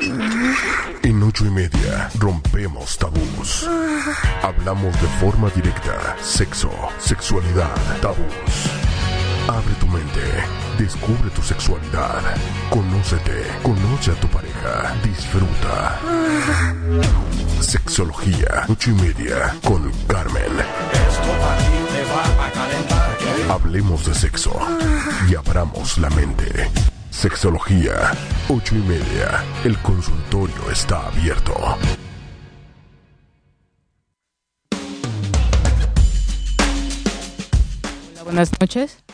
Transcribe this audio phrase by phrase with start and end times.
[0.00, 3.68] En ocho y media rompemos tabús.
[4.42, 6.16] Hablamos de forma directa.
[6.22, 8.70] Sexo, sexualidad, tabús.
[9.48, 10.20] Abre tu mente.
[10.78, 12.22] Descubre tu sexualidad.
[12.70, 13.44] Conócete.
[13.62, 14.94] Conoce a tu pareja.
[15.02, 15.98] Disfruta.
[17.60, 18.64] Sexología.
[18.68, 19.54] Ocho y media.
[19.64, 20.52] Con Carmen.
[23.50, 24.56] Hablemos de sexo.
[25.28, 26.89] Y abramos la mente.
[27.20, 28.12] Sexología.
[28.48, 29.44] Ocho y media.
[29.62, 31.52] El consultorio está abierto.
[38.14, 39.04] Hola, buenas noches.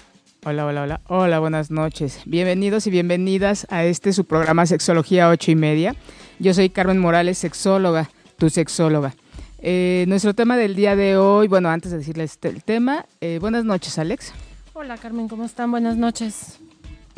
[0.45, 1.01] Hola, hola, hola.
[1.09, 2.21] Hola, buenas noches.
[2.27, 5.97] Bienvenidos y bienvenidas a este su programa Sexología ocho y media.
[6.39, 9.17] Yo soy Carmen Morales, sexóloga, tu sexóloga.
[9.59, 13.65] Eh, nuestro tema del día de hoy, bueno, antes de decirles el tema, eh, buenas
[13.65, 14.33] noches, Alex.
[14.75, 15.73] Hola, Carmen, ¿cómo están?
[15.73, 16.61] Buenas noches.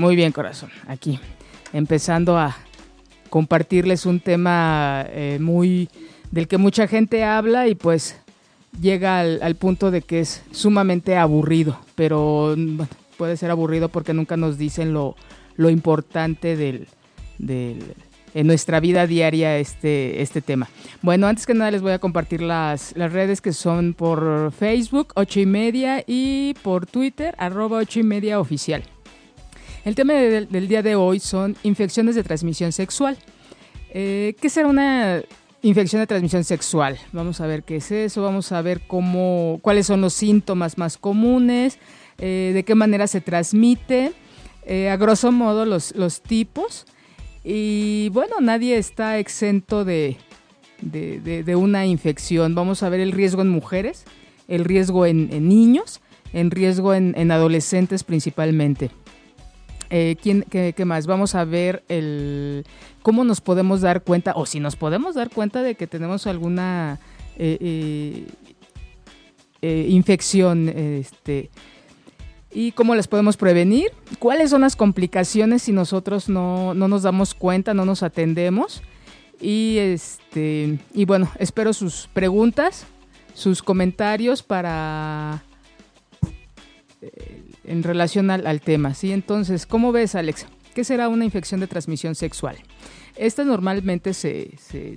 [0.01, 0.71] Muy bien, corazón.
[0.87, 1.19] Aquí,
[1.73, 2.57] empezando a
[3.31, 5.89] compartirles un tema eh, muy
[6.31, 8.17] del que mucha gente habla y pues
[8.81, 12.87] llega al, punto de que es sumamente aburrido, pero bueno,
[13.17, 15.17] puede ser aburrido porque nunca nos dicen lo,
[15.57, 16.87] lo importante del,
[17.39, 17.83] del,
[18.35, 20.69] en nuestra vida diaria este, este tema.
[21.03, 25.09] Bueno, antes que nada les voy a compartir las, las redes que son por Facebook,
[25.17, 28.85] 8 y media, y por Twitter, arroba 8 y media oficial.
[29.89, 33.17] El tema de, del día de hoy son infecciones de transmisión sexual.
[33.89, 35.23] Eh, ¿Qué será una
[35.63, 36.99] infección de transmisión sexual?
[37.13, 40.99] Vamos a ver qué es eso, vamos a ver cómo, cuáles son los síntomas más
[40.99, 41.79] comunes,
[42.19, 44.13] eh, de qué manera se transmite,
[44.67, 46.85] eh, a grosso modo los, tipos.
[47.43, 50.19] Y bueno, nadie está exento de,
[51.57, 52.55] una infección.
[52.55, 54.05] Vamos a ver el riesgo en mujeres,
[54.49, 56.03] el riesgo en, niños,
[56.35, 58.91] en riesgo en adolescentes principalmente.
[59.91, 61.07] Eh, ¿quién, qué, qué, más?
[61.07, 62.67] Vamos a ver el
[63.03, 67.01] cómo nos podemos dar cuenta, o si nos podemos dar cuenta de que tenemos alguna
[67.39, 68.27] eh,
[69.63, 71.51] eh, infección, este,
[72.53, 77.35] y cómo las podemos prevenir, cuáles son las complicaciones si nosotros no, no nos damos
[77.35, 78.83] cuenta, no nos atendemos.
[79.41, 82.87] Y este, y bueno, espero sus preguntas,
[83.35, 85.45] sus comentarios para
[87.69, 89.13] en relación al, tema, ¿sí?
[89.13, 90.47] Entonces, ¿cómo ves, Alex?
[90.75, 92.57] ¿Qué será una infección de transmisión sexual?
[93.15, 94.97] Estas normalmente se, se,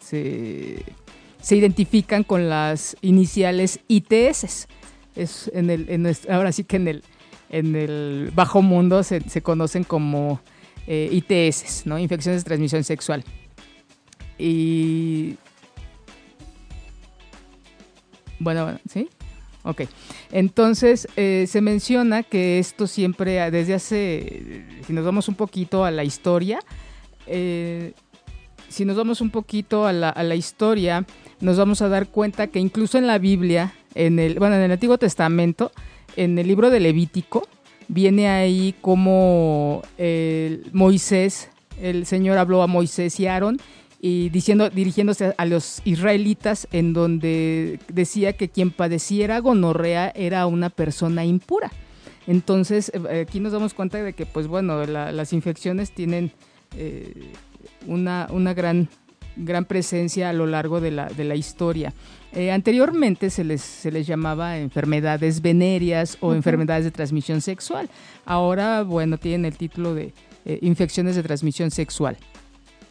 [0.00, 4.66] se, identifican con las iniciales ITS.
[5.14, 7.04] Es en el, en nuestro, ahora sí que en el,
[7.50, 10.40] en el bajo mundo se, se conocen como
[10.86, 11.98] eh, ITS, ¿no?
[11.98, 13.24] Infecciones de transmisión sexual.
[14.38, 15.36] Y...
[18.40, 19.08] Bueno, ¿sí?
[19.64, 19.82] Ok,
[20.30, 25.90] entonces eh, se menciona que esto siempre, desde hace, si nos vamos un poquito a
[25.90, 26.60] la historia,
[27.26, 27.92] eh,
[28.68, 31.04] si nos vamos un poquito a la, historia,
[31.40, 34.72] nos vamos a dar cuenta que incluso en la Biblia, en el, bueno, en el
[34.72, 35.72] Antiguo Testamento,
[36.16, 37.48] en el libro de Levítico,
[37.88, 39.82] viene ahí como
[40.72, 43.58] Moisés, el Señor habló a Moisés y Aarón
[44.00, 50.70] y diciendo, dirigiéndose a los israelitas en donde decía que quien padeciera gonorrea era una
[50.70, 51.72] persona impura.
[52.26, 52.92] Entonces
[53.22, 56.30] aquí nos damos cuenta de que pues bueno, la, las infecciones tienen
[56.76, 57.32] eh,
[57.86, 58.88] una, una gran,
[59.36, 61.92] gran presencia a lo largo de la, de la historia.
[62.32, 66.36] Eh, anteriormente se les, se les llamaba enfermedades venéreas o uh -huh.
[66.36, 67.88] enfermedades de transmisión sexual.
[68.26, 70.12] Ahora, bueno, tienen el título de
[70.44, 72.18] eh, infecciones de transmisión sexual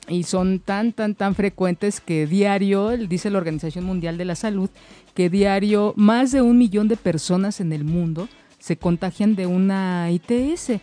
[0.08, 4.70] y son tan, tan, tan frecuentes que diario, dice la Organización Mundial de la Salud,
[5.14, 8.30] que diario más de un millón de personas en el mundo
[8.60, 10.80] se contagian de una ITS.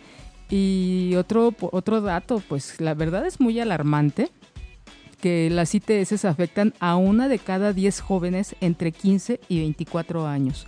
[0.49, 4.29] Y otro, otro dato, pues la verdad es muy alarmante,
[5.19, 10.67] que las ITS afectan a una de cada 10 jóvenes entre 15 y 24 años.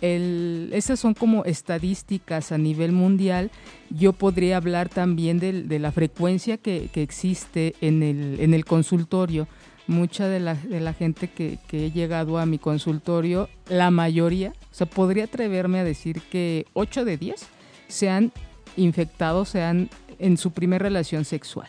[0.00, 3.50] El, esas son como estadísticas a nivel mundial.
[3.90, 9.48] Yo podría hablar también de, la frecuencia que, existe en el, en el, consultorio.
[9.86, 14.54] Mucha de la, de la gente que, que, he llegado a mi consultorio, la mayoría,
[14.70, 17.46] o sea, podría atreverme a decir que 8 de 10
[17.88, 18.32] se han
[18.76, 21.68] infectado, se han en su primera relación sexual.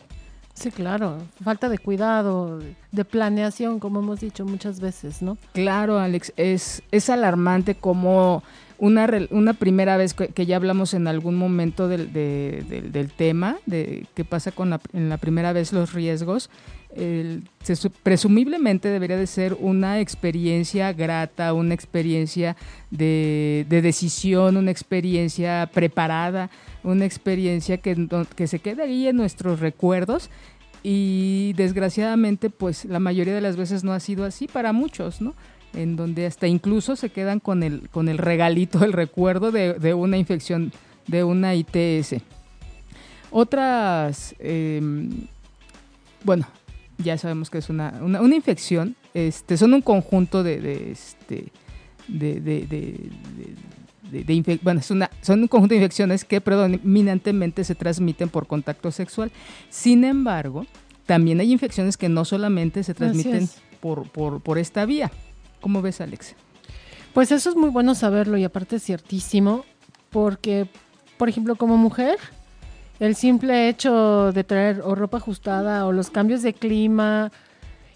[0.55, 2.59] Sí, claro, falta de cuidado,
[2.91, 5.37] de planeación, como hemos dicho muchas veces, ¿no?
[5.53, 8.41] Claro, Alex, es, es alarmante como
[8.77, 13.57] una, una primera vez que, ya hablamos en algún momento del, de, de, del tema,
[13.65, 16.49] de qué pasa con la, en la primera vez los riesgos,
[16.95, 22.55] el, se, presumiblemente debería de ser una experiencia grata, una experiencia
[22.91, 26.49] de, de decisión, una experiencia preparada,
[26.85, 30.29] una experiencia que, que se quede ahí en nuestros recuerdos
[30.87, 35.33] y desgraciadamente, pues la mayoría de las veces no ha sido así para muchos, ¿no?
[35.73, 40.17] En donde hasta incluso se quedan con el, con el regalito, el recuerdo de, una
[40.17, 40.71] infección,
[41.07, 42.21] de una ITS.
[43.31, 45.27] Otras, em,
[46.23, 46.45] bueno,
[46.99, 51.51] ya sabemos que es una, una, infección, este, son un conjunto de, de este,
[52.07, 52.67] de, de,
[54.61, 59.31] bueno, son un conjunto de infecciones que predominantemente se transmiten por contacto sexual.
[59.69, 60.65] Sin embargo,
[61.05, 63.49] también hay infecciones que no solamente se transmiten
[63.79, 65.11] por, por, por esta vía.
[65.61, 66.35] ¿Cómo ves, Alex?
[67.13, 69.65] Pues eso es muy bueno saberlo y aparte es ciertísimo,
[70.09, 70.67] porque,
[71.17, 72.17] por ejemplo, como mujer,
[72.99, 77.31] el simple hecho de traer o ropa ajustada o los cambios de clima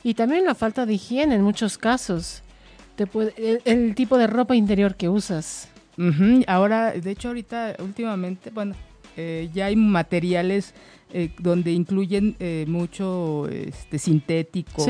[0.04, 2.44] y también la falta de higiene en muchos casos,
[2.96, 5.69] te puede, el tipo de ropa interior que usas
[6.48, 8.76] Ahora, de hecho, ahorita, últimamente, bueno,
[9.18, 10.74] eh, ya hay materiales
[11.12, 14.86] eh, donde incluyen eh, mucho este, sintético,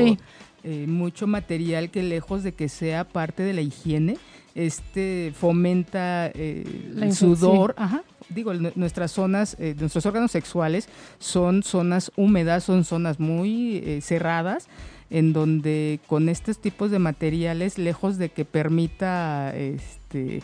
[0.86, 4.18] mucho material que lejos de que sea parte de la higiene,
[4.54, 12.84] este fomenta el sudor, ajá, digo, nuestras zonas, nuestros órganos sexuales son zonas húmedas, son
[12.84, 14.68] zonas muy cerradas,
[15.08, 20.42] en donde con estos tipos de materiales, lejos de que permita este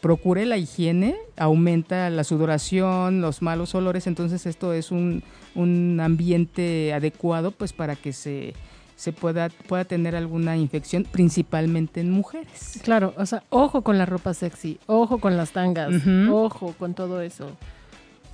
[0.00, 5.22] procure la higiene, aumenta la sudoración, los malos olores, entonces esto es un,
[5.54, 8.54] un ambiente adecuado pues para que se,
[8.96, 12.80] se pueda, pueda tener alguna infección, principalmente en mujeres.
[12.82, 15.94] Claro, o sea, ojo con la ropa sexy, ojo con las tangas,
[16.30, 17.50] ojo con todo eso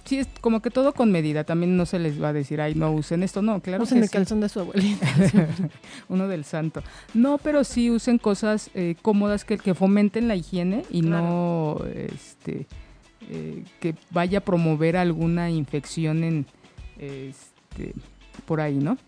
[0.04, 1.44] sí, es como que todo con medida.
[1.44, 3.42] También no se les va a decir, ay, no usen esto.
[3.42, 3.84] No, claro.
[3.84, 5.06] Usen el calzón de su abuelita.
[6.08, 6.82] Uno del santo.
[7.14, 12.66] No, pero sí usen cosas eh, cómodas que, que fomenten la higiene y no este,
[13.30, 16.46] eh, que vaya a promover alguna infección en
[16.98, 17.94] este,
[18.46, 18.98] por ahí, ¿no?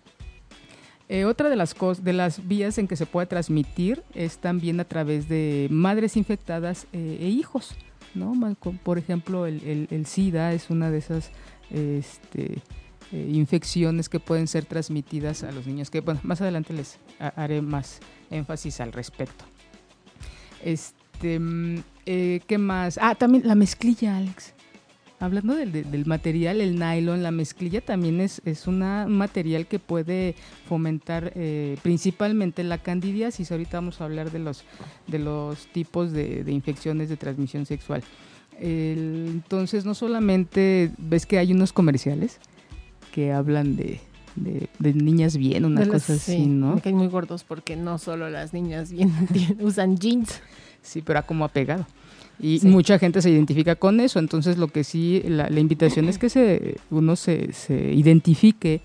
[1.09, 4.85] Eh, otra de las, de las vías en que se puede transmitir es también a
[4.85, 7.77] través de madres infectadas e hijos.
[8.15, 8.33] ¿No?
[8.83, 11.31] Por ejemplo, el, SIDA es una de esas
[11.71, 12.63] este,
[13.13, 17.61] eh, infecciones que pueden ser transmitidas a los niños, que bueno, más adelante les haré
[17.63, 18.01] más
[18.31, 19.45] énfasis al respecto.
[20.63, 22.99] Este, mm, eh, ¿Qué más?
[23.01, 24.54] Ah, también la mezclilla, Alex.
[25.21, 30.35] Hablando del, material, el nylon, la mezclilla también es, es un material que puede
[30.69, 33.51] fomentar eh, principalmente la candidiasis.
[33.53, 34.65] Ahorita vamos a hablar de los,
[35.07, 38.03] de los tipos de, infecciones de transmisión sexual.
[38.59, 42.39] entonces, no solamente ves que hay unos comerciales
[43.13, 44.01] que hablan de,
[44.81, 46.83] niñas bien, una cosa así, ¿no?
[46.83, 49.13] Que hay muy gordos porque no solo las niñas bien
[49.61, 50.43] usan jeans.
[50.83, 51.87] Sí, pero como apegado.
[52.41, 54.19] Y mucha gente se identifica con eso.
[54.19, 58.81] Entonces, lo que sí, la, invitación es que se, uno se, se, identifique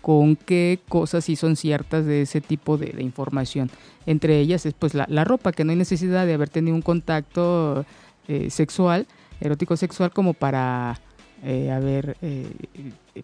[0.00, 3.70] con qué cosas sí son ciertas de ese tipo de, información.
[4.06, 6.82] Entre ellas es pues la, la, ropa, que no hay necesidad de haber tenido un
[6.82, 7.84] contacto
[8.28, 9.06] eh, sexual,
[9.40, 11.00] erótico sexual, como para
[11.42, 12.50] eh, haber, eh,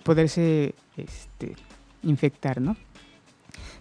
[0.02, 1.54] poderse este,
[2.02, 2.76] infectar, ¿no?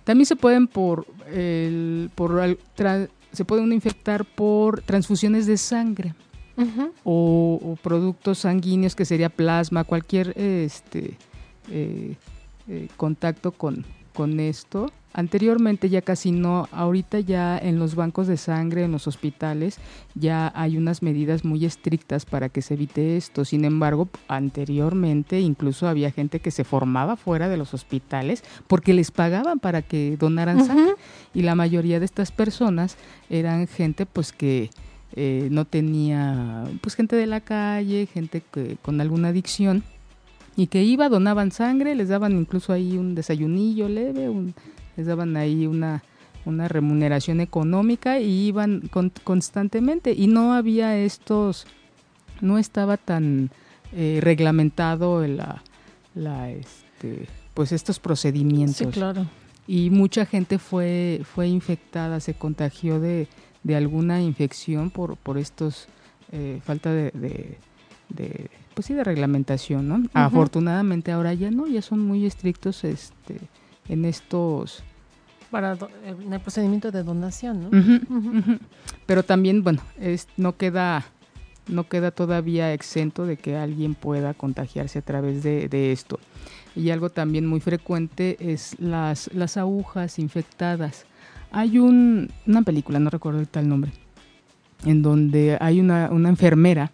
[0.03, 2.57] También se pueden por, el, por
[3.35, 6.13] se puede uno infectar por transfusiones de sangre
[7.03, 11.17] o, productos sanguíneos que sería plasma, cualquier este,
[11.69, 12.15] eh,
[12.67, 14.91] eh, contacto con, con esto.
[15.17, 19.77] Anteriormente ya casi no, ahorita ya en los bancos de sangre, en los hospitales,
[20.13, 23.45] ya hay unas medidas muy estrictas para que se evite esto.
[23.45, 29.11] Sin embargo, anteriormente incluso había gente que se formaba fuera de los hospitales porque les
[29.11, 30.95] pagaban para que donaran sangre.
[31.33, 32.97] Y la mayoría de estas personas
[33.29, 34.69] eran gente pues que
[35.13, 39.85] eh, no tenía, pues gente de la calle, gente que, con alguna adicción
[40.57, 44.53] y que iba, donaban sangre, les daban incluso ahí un desayunillo leve, un
[44.97, 46.03] les daban ahí una,
[46.45, 48.89] una remuneración económica y iban
[49.23, 51.65] constantemente y no había estos,
[52.41, 53.51] no estaba tan
[53.93, 55.63] eh, reglamentado la,
[56.13, 58.77] la, este, pues estos procedimientos.
[58.77, 59.25] Sí, claro.
[59.67, 63.27] Y mucha gente fue, fue infectada, se contagió de,
[63.63, 65.87] de alguna infección por, por estos,
[66.31, 67.11] eh, falta de,
[68.09, 70.03] de, pues sí, de reglamentación, ¿no?
[70.13, 73.39] Afortunadamente ahora ya no, ya son muy estrictos, este,
[73.89, 74.83] en estos
[75.51, 78.59] para en el procedimiento de donación, ¿no?
[79.05, 81.05] Pero también, bueno, es, no queda
[81.67, 86.19] no queda todavía exento de que alguien pueda contagiarse a través de, esto.
[86.75, 91.05] Y algo también muy frecuente es las, las agujas infectadas.
[91.51, 93.93] Hay un, una película, no recuerdo el tal nombre,
[94.83, 96.91] en donde hay una, una enfermera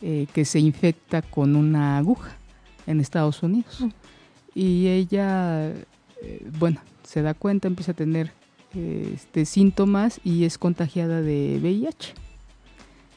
[0.00, 2.32] eh, que se infecta con una aguja
[2.86, 3.82] en Estados Unidos.
[3.82, 3.90] Mm
[4.54, 5.72] y ella,
[6.22, 8.32] eh, bueno, se da cuenta, empieza a tener
[8.74, 12.14] este, síntomas y es contagiada de VIH.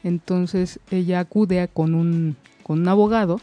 [0.04, 3.40] Entonces ella acude a, con, un, con un abogado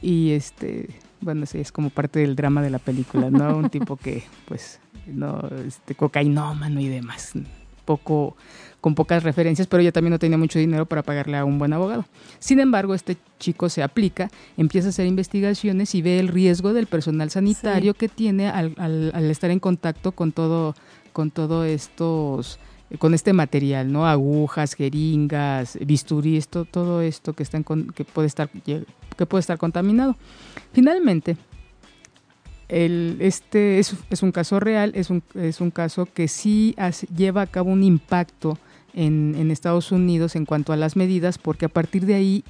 [0.00, 0.88] y este,
[1.20, 3.56] bueno, sí, es como parte del drama de la película, ¿no?
[3.56, 7.32] Un tipo que, pues, no, este, cocainómano y demás,
[7.84, 8.36] poco,
[8.80, 11.72] con pocas referencias, pero ella también no tenía mucho dinero para pagarle a un buen
[11.72, 12.06] abogado.
[12.38, 16.86] Sin embargo, este chico se aplica, empieza a hacer investigaciones y ve el riesgo del
[16.86, 20.74] personal sanitario que tiene al, al, estar en contacto con todo,
[21.12, 22.58] con todo estos
[22.98, 24.04] con este material, ¿no?
[24.04, 27.62] Agujas, jeringas, bisturí, todo esto que, está
[27.94, 30.16] que, puede estar, que puede estar contaminado.
[30.72, 31.36] Finalmente,
[32.70, 36.74] el, este es, es, un caso real, es un, es un caso que sí
[37.14, 38.58] lleva a cabo un impacto
[38.94, 42.44] en, en, Estados Unidos en cuanto a las medidas, porque a partir de ahí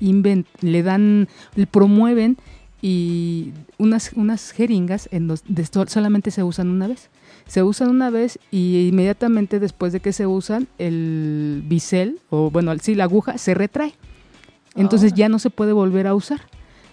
[0.61, 2.37] le dan, le promueven
[2.83, 5.45] y unas, unas jeringas en los,
[5.87, 7.11] solamente se usan una vez.
[7.47, 12.73] Se usan una vez y inmediatamente después de que se usan, el bisel, o bueno,
[12.81, 13.95] sí, la aguja, se retrae.
[14.77, 15.17] Entonces ah.
[15.17, 16.41] ya no se puede volver a usar.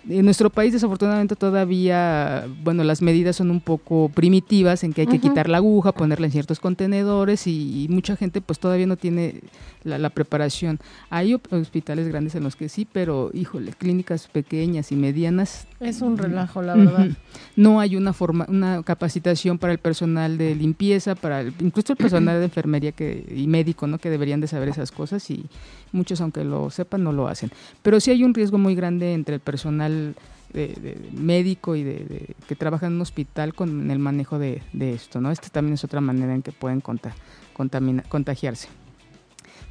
[0.10, 5.08] En nuestro país desafortunadamente todavía, bueno, las medidas son un poco primitivas en que hay
[5.08, 9.42] que quitar la aguja, ponerla en ciertos contenedores y, mucha gente pues todavía no tiene
[9.84, 10.80] la, preparación.
[11.10, 15.68] Hay hospitales grandes en los que sí, pero híjole, clínicas pequeñas y medianas.
[15.80, 17.08] Es un relajo, la verdad.
[17.56, 22.40] No hay una forma, una capacitación para el personal de limpieza, para incluso el personal
[22.40, 23.98] de enfermería que, y médico, ¿no?
[23.98, 25.46] Que deberían de saber esas cosas y
[25.92, 27.52] muchos aunque lo sepan no lo hacen.
[27.82, 30.16] Pero sí hay un riesgo muy grande entre el personal
[30.54, 35.32] de, médico y de, que trabaja en un hospital con el manejo de, esto, ¿no?
[35.32, 38.68] Esta también es otra manera en que pueden contagiarse.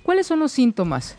[0.03, 1.17] ¿Cuáles son los síntomas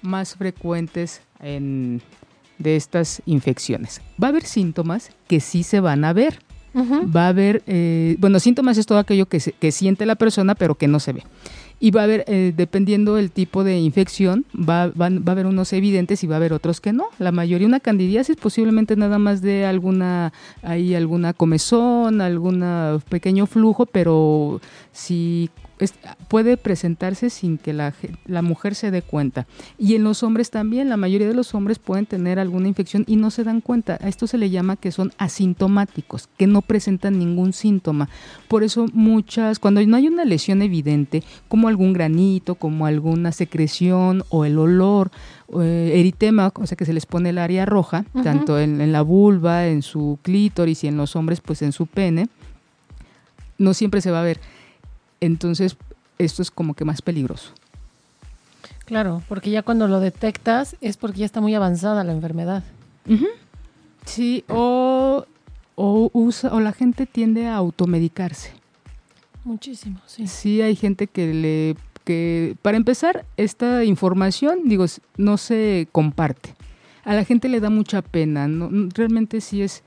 [0.00, 4.00] más frecuentes de estas infecciones?
[4.22, 6.38] Va a haber síntomas que sí se van a ver.
[6.74, 10.74] Va a haber, eh, bueno, síntomas es todo aquello que, que siente la persona pero
[10.74, 11.22] que no se ve
[11.82, 15.46] y va a haber, eh, dependiendo del tipo de infección, va, va, va, a haber
[15.46, 17.06] unos evidentes y va a haber otros que no.
[17.18, 22.64] La mayoría, una candidiasis posiblemente nada más de alguna, hay alguna comezón, algún
[23.08, 24.60] pequeño flujo, pero
[24.92, 25.50] si
[26.28, 27.94] puede presentarse sin que la,
[28.26, 29.46] la, mujer se dé cuenta.
[29.78, 33.16] Y en los hombres también, la mayoría de los hombres pueden tener alguna infección y
[33.16, 33.98] no se dan cuenta.
[34.00, 38.08] A esto se le llama que son asintomáticos, que no presentan ningún síntoma.
[38.48, 44.24] Por eso muchas, cuando no hay una lesión evidente, como algún granito, como alguna secreción
[44.28, 45.10] o el olor,
[45.60, 49.02] eh, eritema, o sea que se les pone el área roja, tanto en, en la
[49.02, 52.28] vulva, en su clítoris y en los hombres, pues en su pene,
[53.58, 54.40] no siempre se va a ver
[55.22, 55.76] entonces
[56.18, 57.52] esto es como que más peligroso.
[58.84, 62.62] Claro, porque ya cuando lo detectas es porque ya está muy avanzada la enfermedad.
[64.04, 65.24] Sí, o,
[65.76, 68.50] o, usa, o la gente tiende a automedicarse.
[69.44, 70.26] Muchísimo, sí.
[70.26, 74.86] Sí, hay gente que le que para empezar esta información, digo,
[75.16, 76.54] no se comparte.
[77.04, 79.84] A la gente le da mucha pena, no, realmente sí es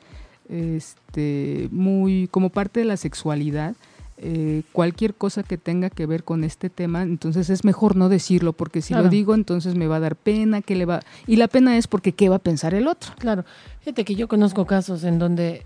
[0.50, 3.76] este muy como parte de la sexualidad
[4.18, 8.54] eh, cualquier cosa que tenga que ver con este tema, entonces es mejor no decirlo,
[8.54, 11.02] porque si lo digo, entonces me va a dar pena, que le va...
[11.28, 13.12] Y la pena es porque qué va a pensar el otro.
[13.20, 13.44] Claro,
[13.82, 15.66] fíjate que yo conozco casos en donde,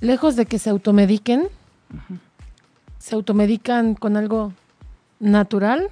[0.00, 1.48] lejos de que se automediquen,
[2.98, 4.52] se automedican con algo
[5.18, 5.88] natural.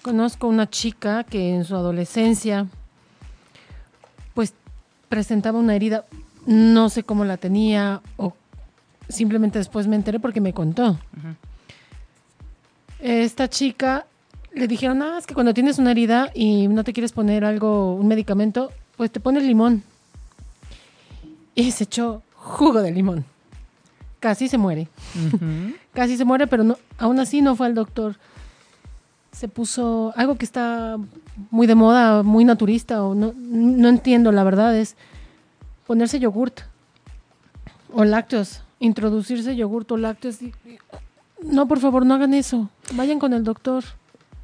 [0.00, 2.66] Conozco una chica que en su adolescencia,
[4.32, 4.54] pues
[5.10, 6.06] presentaba una herida,
[6.46, 8.34] no sé cómo la tenía o
[9.08, 10.98] simplemente después me enteré porque me contó.
[13.00, 14.06] Esta chica
[14.52, 17.94] le dijeron, ah, es que cuando tienes una herida y no te quieres poner algo,
[17.94, 19.82] un medicamento, pues te pones limón.
[21.54, 23.24] Y se echó jugo de limón.
[24.20, 24.88] Casi se muere.
[25.92, 28.16] Casi se muere, pero no, aún así no fue al doctor.
[29.32, 30.96] Se puso algo que está
[31.50, 34.96] muy de moda, muy naturista, o no, no entiendo, la verdad, es
[35.86, 36.60] ponerse yogurt
[37.92, 40.38] o lácteos introducirse yogur o lácteos.
[41.42, 42.70] No, por favor, no hagan eso.
[42.94, 43.84] Vayan con el doctor.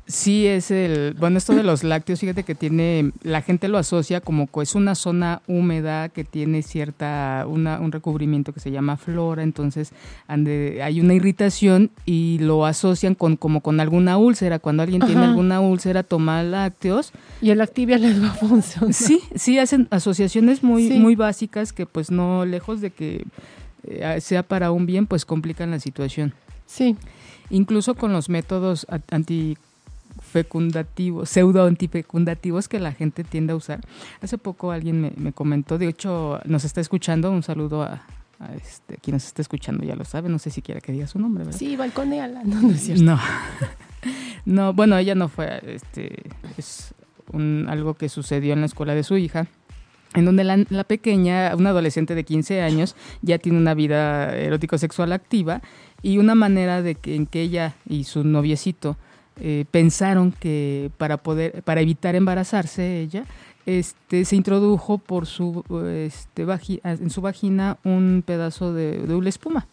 [0.06, 4.20] Sí, es el, bueno, esto de los lácteos, fíjate que tiene, la gente lo asocia
[4.20, 8.98] como que es una zona húmeda que tiene cierta, una, un recubrimiento que se llama
[8.98, 9.92] flora, entonces
[10.28, 14.58] hay una irritación y lo asocian con como con alguna úlcera.
[14.58, 17.12] Cuando alguien tiene alguna úlcera, toma lácteos.
[17.40, 18.92] Y el Activia les va a funcionar.
[18.92, 23.24] Sí, sí, hacen asociaciones muy, muy básicas que pues no, lejos de que
[23.86, 26.34] eh, sea para un bien, pues complican la situación.
[26.66, 26.96] Sí.
[27.50, 33.80] Incluso con los métodos antifecundativos, pseudo antifecundativos que la gente tiende a usar.
[34.22, 38.02] Hace poco alguien me, me comentó, de hecho nos está escuchando, un saludo a,
[38.40, 41.06] a este, quien nos está escuchando ya lo sabe, no sé si quiera que diga
[41.06, 41.58] su nombre, ¿verdad?
[41.58, 43.04] Sí, balconeala, no, no es cierto.
[43.04, 43.20] No,
[44.44, 46.22] no bueno, ella no fue, este,
[46.56, 46.94] es
[47.32, 49.46] un, algo que sucedió en la escuela de su hija
[50.14, 55.61] en donde la, pequeña, una adolescente de 15 años, ya tiene una vida erótico-sexual activa
[56.02, 58.97] y una manera de que, en que ella y su noviecito
[59.40, 63.25] eh, pensaron que para poder, para evitar embarazarse ella,
[63.66, 66.47] este, se introdujo por su, este,
[66.85, 69.66] en su vagina un pedazo de, de una espuma.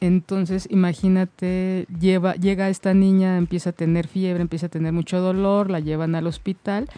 [0.00, 5.68] Entonces, imagínate, lleva, llega esta niña, empieza a tener fiebre, empieza a tener mucho dolor,
[5.70, 6.88] la llevan al hospital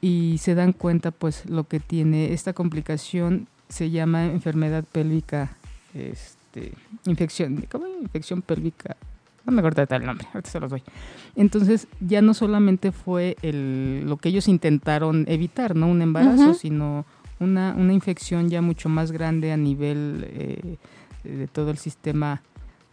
[0.00, 5.56] y se dan cuenta pues lo que tiene esta complicación se llama enfermedad pélvica
[5.94, 6.72] este
[7.06, 7.86] infección ¿cómo?
[8.02, 8.96] infección pélvica
[9.44, 10.82] no me acuerdo tal nombre ahorita se los doy
[11.34, 16.50] entonces ya no solamente fue el, lo que ellos intentaron evitar no un embarazo uh
[16.50, 16.54] -huh.
[16.54, 17.06] sino
[17.40, 20.76] una, una infección ya mucho más grande a nivel eh,
[21.26, 22.42] de todo el sistema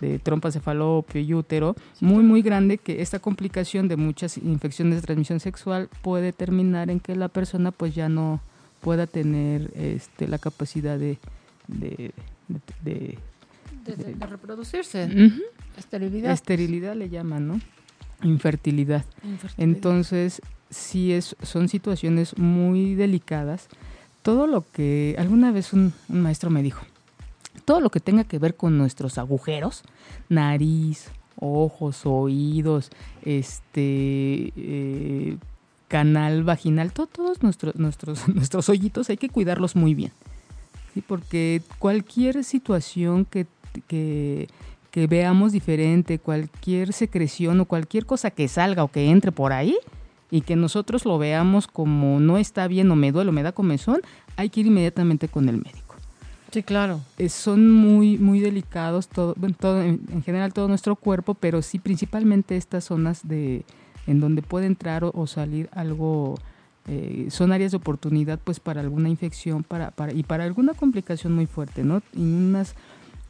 [0.02, 5.02] de trompa cefalopio y útero, muy, muy grande, que esta complicación de muchas infecciones de
[5.02, 8.42] transmisión sexual puede terminar en que la persona pues ya no
[8.82, 11.20] pueda tener este, la capacidad de,
[11.70, 12.12] de,
[12.84, 13.18] de,
[13.86, 15.06] de, de reproducirse.
[15.06, 15.42] Uh -huh.
[15.78, 16.32] Esterilidad.
[16.34, 17.62] Esterilidad le llaman, ¿no?
[18.24, 19.06] Infertilidad.
[19.24, 19.64] Infertilidad.
[19.64, 23.68] Entonces, sí es, son situaciones muy delicadas.
[24.22, 26.86] Todo lo que alguna vez un, un maestro me dijo,
[27.66, 29.84] todo lo que tenga que ver con nuestros agujeros,
[30.30, 32.90] nariz, ojos, oídos,
[33.24, 35.38] este eh,
[35.88, 40.12] canal vaginal, todo, todos nuestros, nuestros, nuestros hoyitos hay que cuidarlos muy bien.
[40.94, 41.02] ¿sí?
[41.02, 43.48] Porque cualquier situación que,
[43.88, 44.48] que,
[44.92, 49.78] que veamos diferente, cualquier secreción o cualquier cosa que salga o que entre por ahí,
[50.34, 53.52] y que nosotros lo veamos como no está bien o me duele o me da
[53.52, 54.02] comezón,
[54.36, 55.83] hay que ir inmediatamente con el médico.
[56.54, 57.02] Sí, claro.
[57.18, 61.80] Eh, son muy, muy delicados, todo, todo, en, en, general todo nuestro cuerpo, pero sí
[61.80, 63.66] principalmente estas zonas de
[64.06, 66.36] en donde puede entrar o, salir algo,
[66.88, 71.48] eh, son áreas de oportunidad pues para alguna infección para, y para alguna complicación muy
[71.48, 72.04] fuerte, ¿no?
[72.16, 72.76] Unas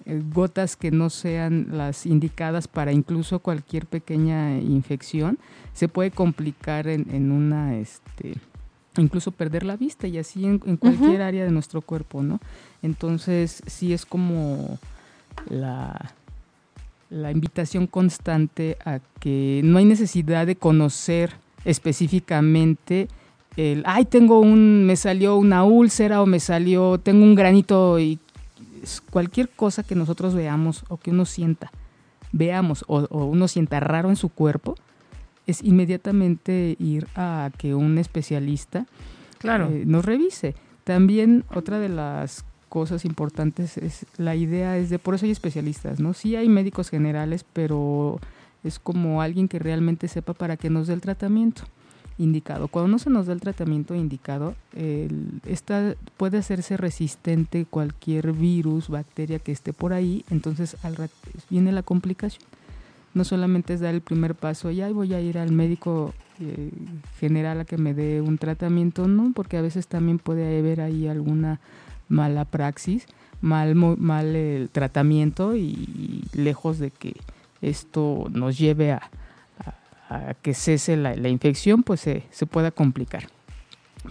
[0.05, 5.37] eh, gotas que no sean las indicadas para incluso cualquier pequeña infección,
[5.73, 8.35] se puede complicar en, en una, este,
[9.01, 11.27] incluso perder la vista y así en, en cualquier uh -huh.
[11.27, 12.39] área de nuestro cuerpo, ¿no?
[12.81, 14.79] Entonces sí es como
[15.49, 16.13] la,
[17.09, 21.31] la invitación constante a que no hay necesidad de conocer
[21.65, 23.07] específicamente
[23.55, 28.19] el, ay, tengo un, me salió una úlcera o me salió, tengo un granito y
[29.11, 31.71] cualquier cosa que nosotros veamos o que uno sienta,
[32.31, 34.75] veamos o, o uno sienta raro en su cuerpo,
[35.47, 38.85] es inmediatamente ir a que un especialista
[39.39, 39.69] claro.
[39.69, 40.55] eh, nos revise.
[40.83, 45.99] También otra de las cosas importantes es la idea es de por eso hay especialistas,
[45.99, 46.13] ¿no?
[46.13, 48.19] Sí hay médicos generales, pero
[48.63, 51.63] es como alguien que realmente sepa para que nos dé el tratamiento
[52.17, 52.67] indicado.
[52.67, 58.89] Cuando no se nos da el tratamiento indicado, el, esta puede hacerse resistente cualquier virus,
[58.89, 60.95] bacteria que esté por ahí, entonces al
[61.49, 62.43] viene la complicación
[63.13, 66.71] no solamente es dar el primer paso y ahí voy a ir al médico eh,
[67.19, 71.07] general a que me dé un tratamiento, no, porque a veces también puede haber ahí
[71.07, 71.59] alguna
[72.09, 73.05] mala praxis,
[73.41, 77.15] mal, mal el tratamiento y, lejos de que
[77.61, 79.09] esto nos lleve a,
[80.41, 83.27] que cese la, infección, pues se, pueda complicar.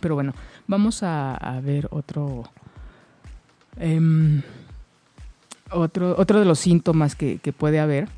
[0.01, 0.33] Pero bueno,
[0.67, 2.45] vamos a, ver otro,
[3.79, 4.43] eh,
[5.71, 8.09] otro, otro de los síntomas que puede haber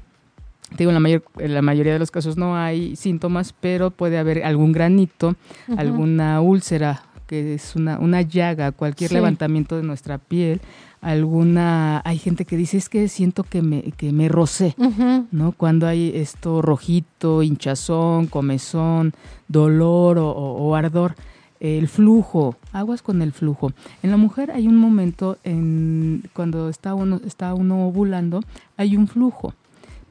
[0.77, 4.19] digo, en la, mayor, en la mayoría de los casos no hay síntomas, pero puede
[4.19, 5.37] haber algún granito,
[5.69, 5.79] uh -huh.
[5.79, 9.15] alguna úlcera, que es una, una llaga, cualquier sí.
[9.15, 10.61] levantamiento de nuestra piel,
[11.01, 15.27] alguna, hay gente que dice es que siento que me, que me rocé, uh -huh.
[15.31, 15.53] ¿no?
[15.53, 19.13] Cuando hay esto rojito, hinchazón, comezón,
[19.49, 21.15] dolor o, o, o ardor
[21.61, 23.73] el flujo, aguas con el flujo.
[24.03, 28.41] En la mujer hay un momento en cuando está uno, está uno ovulando,
[28.77, 29.55] hay un flujo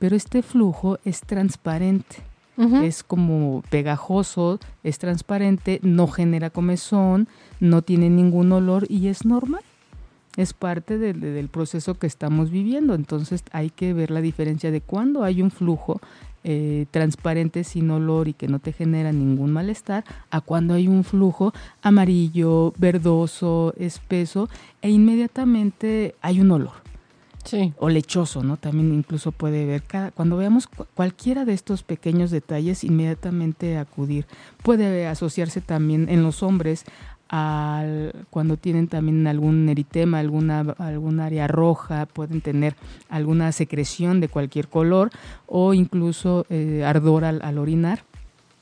[0.04, 2.18] pero este flujo es transparente.
[2.58, 2.84] Uh -huh.
[2.84, 7.30] Es como pegajoso, es transparente, no genera comezón,
[7.62, 9.62] no tiene ningún olor y es normal.
[10.36, 12.96] Es parte de, de, del proceso que estamos viviendo.
[12.96, 16.02] Entonces hay que ver la diferencia de cuando hay un flujo
[16.44, 21.06] eh, transparente sin olor y que no te genera ningún malestar, a cuando hay un
[21.06, 24.50] flujo amarillo, verdoso, espeso
[24.82, 26.83] e inmediatamente hay un olor
[27.78, 28.58] O lechoso, ¿no?
[28.58, 34.26] También incluso puede ver cada, cuando veamos cu- cualquiera de estos pequeños detalles, inmediatamente acudir.
[34.64, 36.86] Puede asociarse también en los hombres
[37.30, 42.76] al, cuando tienen también algún eritema, alguna, algún área roja, pueden tener
[43.10, 45.10] alguna secreción de cualquier color
[45.48, 48.04] o incluso eh, ardor al, al orinar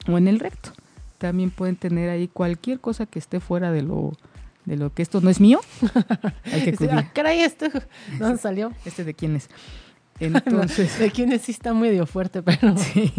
[0.07, 0.71] o en el recto.
[1.17, 4.13] También pueden tener ahí cualquier cosa que esté fuera de lo,
[4.65, 5.59] de lo que esto no es mío.
[6.51, 6.91] Hay que acudir.
[6.91, 7.67] Ah, caray, esto
[8.19, 8.71] no salió.
[8.85, 9.49] ¿Este de quién es?
[10.19, 13.11] Entonces, De quienes sí está medio fuerte, pero sí.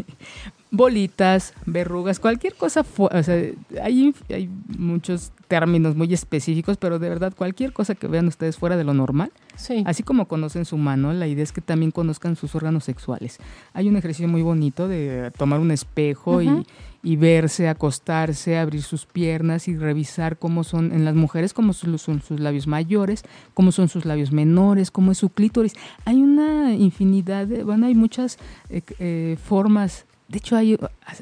[0.70, 2.84] bolitas, verrugas, cualquier cosa.
[2.96, 3.42] O sea,
[3.82, 8.76] hay, hay muchos términos muy específicos, pero de verdad, cualquier cosa que vean ustedes fuera
[8.76, 9.82] de lo normal, sí.
[9.84, 13.38] así como conocen su mano, la idea es que también conozcan sus órganos sexuales.
[13.72, 16.64] Hay un ejercicio muy bonito de tomar un espejo y,
[17.02, 22.22] verse, acostarse, abrir sus piernas y revisar cómo son en las mujeres, cómo son, son
[22.22, 25.74] sus labios mayores, cómo son sus labios menores, cómo es su clítoris.
[26.04, 28.38] Hay una infinidad, de, bueno, hay muchas
[28.70, 30.06] eh, eh, formas.
[30.28, 30.78] De hecho, hay,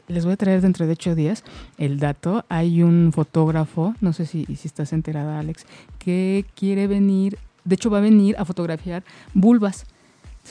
[0.07, 1.45] les voy a traer dentro de ocho días
[1.79, 2.45] el dato.
[2.49, 5.67] Hay un fotógrafo, no sé si, si estás enterada, Alex,
[5.99, 9.87] que quiere venir, de hecho va a venir a fotografiar vulvas.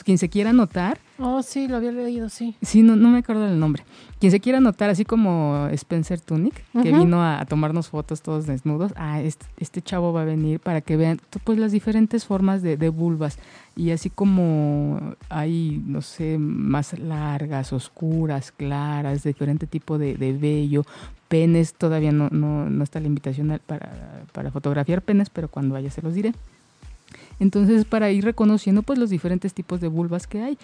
[0.04, 2.56] Quien se quiera anotar, Oh, sí, lo había leído, sí.
[2.62, 3.84] Sí, no, no me acuerdo del nombre.
[4.18, 6.98] Quien se quiera anotar, así como Spencer Tunick, que Ujú.
[7.00, 10.80] vino a, a tomarnos fotos todos desnudos, ah, este, este chavo va a venir para
[10.80, 13.38] que vean pues las diferentes formas de, de vulvas.
[13.76, 20.86] Y así como hay, no sé, más largas, oscuras, claras, diferente tipo de, de vello,
[21.28, 25.90] penes, todavía no, no, no está la invitación para, para fotografiar penes, pero cuando vaya
[25.90, 26.32] se los diré.
[27.40, 30.58] Entonces, para ir reconociendo pues los diferentes tipos de vulvas que hay.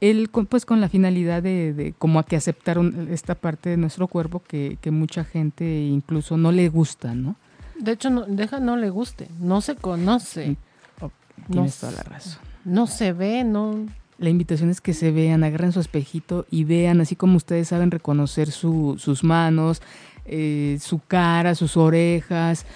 [0.00, 3.76] Él, pues con la finalidad de, de como a que aceptar un- esta parte de
[3.76, 7.34] nuestro cuerpo que, que mucha gente incluso no le gusta, ¿no?
[7.80, 10.56] De hecho, no, deja no le guste, no se conoce,
[11.00, 11.10] No
[11.50, 12.38] Tienes toda la razón.
[12.64, 13.86] no se ve, no.
[14.18, 17.90] La invitación es que se vean, agarren su espejito y vean, así como ustedes saben
[17.92, 19.80] reconocer su- sus manos,
[20.26, 22.66] eh, su cara, sus orejas,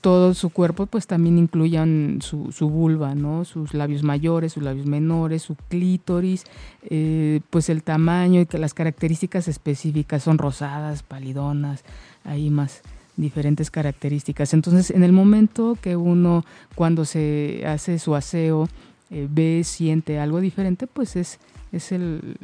[0.00, 3.44] todo su cuerpo, pues también incluyan su, su vulva, ¿no?
[3.44, 6.44] Sus labios mayores, sus labios menores, su clítoris,
[6.88, 11.84] eh, pues el tamaño y que las características específicas son rosadas, palidonas,
[12.24, 12.82] hay más
[13.16, 14.54] diferentes características.
[14.54, 18.68] Entonces, en el momento que uno, cuando se hace su aseo,
[19.10, 21.38] eh, ve, siente algo diferente, pues es,
[21.72, 22.36] es el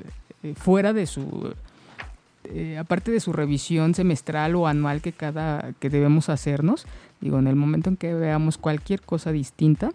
[0.43, 1.55] eh, fuera de su
[2.45, 6.87] eh, aparte de su revisión semestral o anual que cada que debemos hacernos,
[7.21, 9.91] digo, en el momento en que veamos cualquier cosa distinta,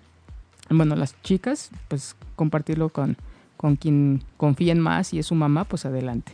[0.70, 3.18] bueno, las chicas, pues compartirlo con,
[3.58, 6.32] con quien confíen más y es su mamá, pues adelante.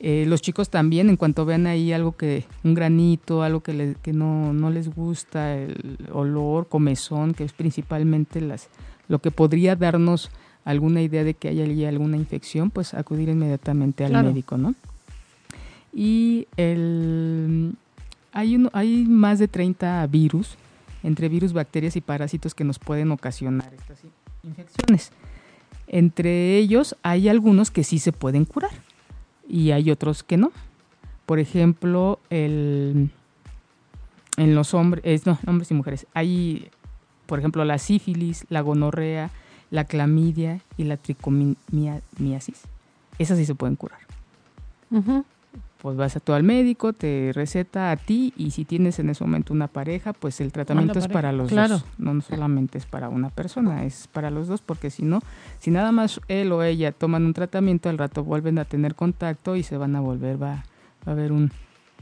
[0.00, 3.94] Eh, los chicos también, en cuanto vean ahí algo que, un granito, algo que, le-
[4.02, 8.68] que no, no les gusta, el olor, comezón, que es principalmente las,
[9.08, 10.30] lo que podría darnos
[10.64, 14.28] alguna idea de que hay allí alguna infección, pues acudir inmediatamente al Claro.
[14.28, 14.74] médico, ¿no?
[15.92, 17.74] Y el,
[18.34, 20.56] hay, uno, hay más de 30 virus,
[21.02, 24.10] entre virus, bacterias y parásitos que nos pueden ocasionar estas in-
[24.50, 25.10] infecciones.
[25.86, 28.70] Entre ellos hay algunos que sí se pueden curar
[29.48, 30.50] y hay otros que no.
[31.26, 33.10] Por ejemplo, el,
[34.36, 36.68] en los hombres, no, hombres y mujeres, hay,
[37.26, 39.30] por ejemplo, la sífilis, la gonorrea,
[39.70, 42.62] la clamidia y la tricomiasis.
[43.18, 43.98] Esas sí se pueden curar
[44.90, 45.24] Ujú.
[45.84, 49.22] Pues vas a tú al médico, te receta a ti y si tienes en ese
[49.22, 51.74] momento una pareja, pues el tratamiento es para los claro.
[51.74, 51.84] dos.
[51.98, 55.20] No solamente es para una persona, es para los dos porque si no,
[55.58, 59.56] si nada más él o ella toman un tratamiento, al rato vuelven a tener contacto
[59.56, 60.64] y se van a volver, va,
[61.06, 61.52] va a haber un,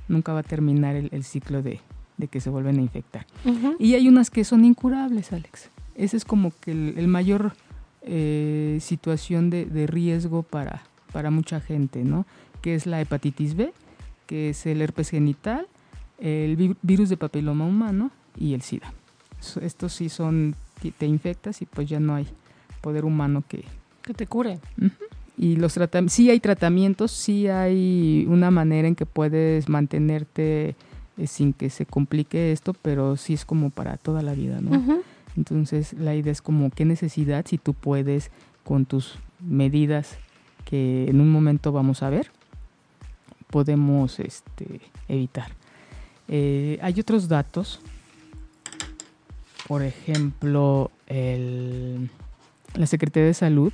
[0.06, 1.80] nunca va a terminar el, el ciclo de,
[2.18, 3.26] de que se vuelven a infectar.
[3.80, 5.70] Y hay unas que son incurables, Alex.
[5.96, 7.54] Ese es como que el, el mayor
[8.02, 12.26] eh, situación de, de riesgo para, para mucha gente, ¿no?
[12.62, 13.72] Que es la hepatitis B,
[14.26, 15.66] que es el herpes genital,
[16.18, 18.92] el vi- virus de papiloma humano y el SIDA.
[19.60, 20.54] Estos sí son,
[20.96, 22.26] te infectas y pues ya no hay
[22.80, 23.64] poder humano que,
[24.02, 24.58] Que te cure.
[25.36, 25.76] y los
[26.08, 30.76] sí hay tratamientos, sí hay una manera en que puedes mantenerte
[31.18, 35.02] eh, sin que se complique esto, pero sí es como para toda la vida, ¿no?
[35.36, 38.30] Entonces la idea es como qué necesidad si tú puedes
[38.64, 40.16] con tus medidas
[40.64, 42.30] que en un momento vamos a ver,
[43.52, 45.52] podemos este, evitar.
[46.26, 47.78] Eh, hay otros datos,
[49.68, 52.10] por ejemplo, el-
[52.74, 53.72] la Secretaría de Salud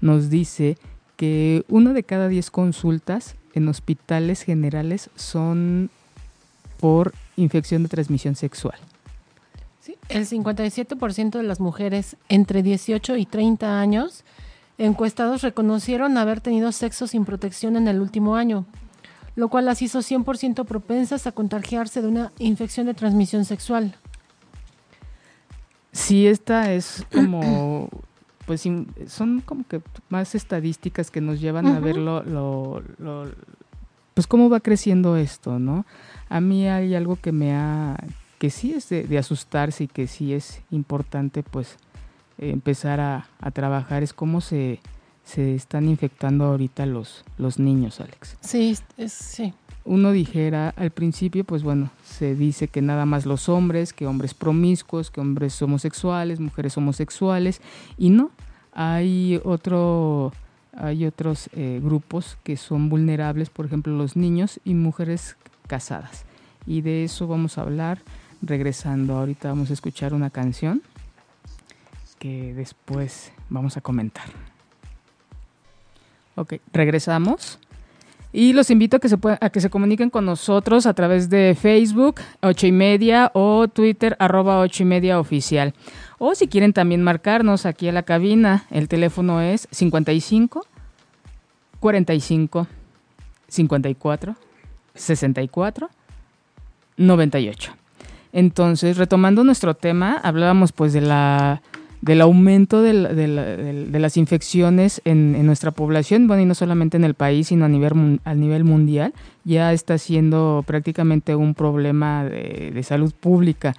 [0.00, 0.78] nos dice
[1.16, 5.90] que una de cada diez consultas en hospitales generales son
[6.78, 8.78] por infección de transmisión sexual.
[9.80, 14.24] Sí, el 57% de las mujeres entre 18 y 30 años
[14.78, 18.66] encuestados reconocieron haber tenido sexo sin protección en el último año,
[19.36, 23.94] lo cual las hizo 100% propensas a contagiarse de una infección de transmisión sexual.
[25.92, 27.88] Sí, esta es como,
[28.46, 28.64] pues
[29.06, 32.82] son como que más estadísticas que nos llevan a ver lo, lo,
[34.14, 35.84] pues cómo va creciendo esto, ¿no?
[36.30, 37.96] A mí hay algo que me ha,
[38.38, 41.76] que sí es de, asustarse y que sí es importante, pues,
[42.38, 44.80] empezar a, trabajar, es cómo se,
[45.26, 48.38] se están infectando ahorita los, los niños, Alex.
[48.40, 49.52] Sí, es, sí
[49.86, 54.34] uno dijera al principio, pues bueno, se dice que nada más los hombres, que hombres
[54.34, 57.62] promiscuos, que hombres homosexuales, mujeres homosexuales,
[57.96, 58.30] y no,
[58.72, 60.32] hay otro
[60.78, 65.36] hay otros eh, grupos que son vulnerables, por ejemplo los niños y mujeres
[65.66, 66.26] casadas.
[66.66, 68.02] Y de eso vamos a hablar
[68.42, 69.16] regresando.
[69.16, 70.82] Ahorita vamos a escuchar una canción
[72.18, 74.26] que después vamos a comentar.
[76.36, 77.58] Ok, regresamos.
[78.32, 81.56] Y los invito a que se, a que se comuniquen con nosotros a través de
[81.58, 85.72] Facebook, ocho y media, o Twitter, arroba ocho y media oficial.
[86.18, 90.66] O si quieren también marcarnos aquí a la cabina, el teléfono es 55
[91.80, 92.66] 45
[93.48, 94.36] 54
[94.94, 95.90] 64
[96.98, 97.72] 98.
[98.32, 101.62] Entonces, retomando nuestro tema, hablábamos pues de la
[102.06, 102.92] del aumento de,
[103.98, 108.20] las infecciones en, nuestra población, bueno, y no solamente en el país, sino a nivel,
[108.22, 113.74] a nivel mundial, ya está siendo prácticamente un problema de, salud pública,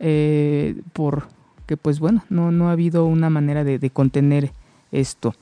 [0.00, 4.50] eh, porque pues bueno, no, no ha habido una manera de, contener
[4.90, 5.34] esto.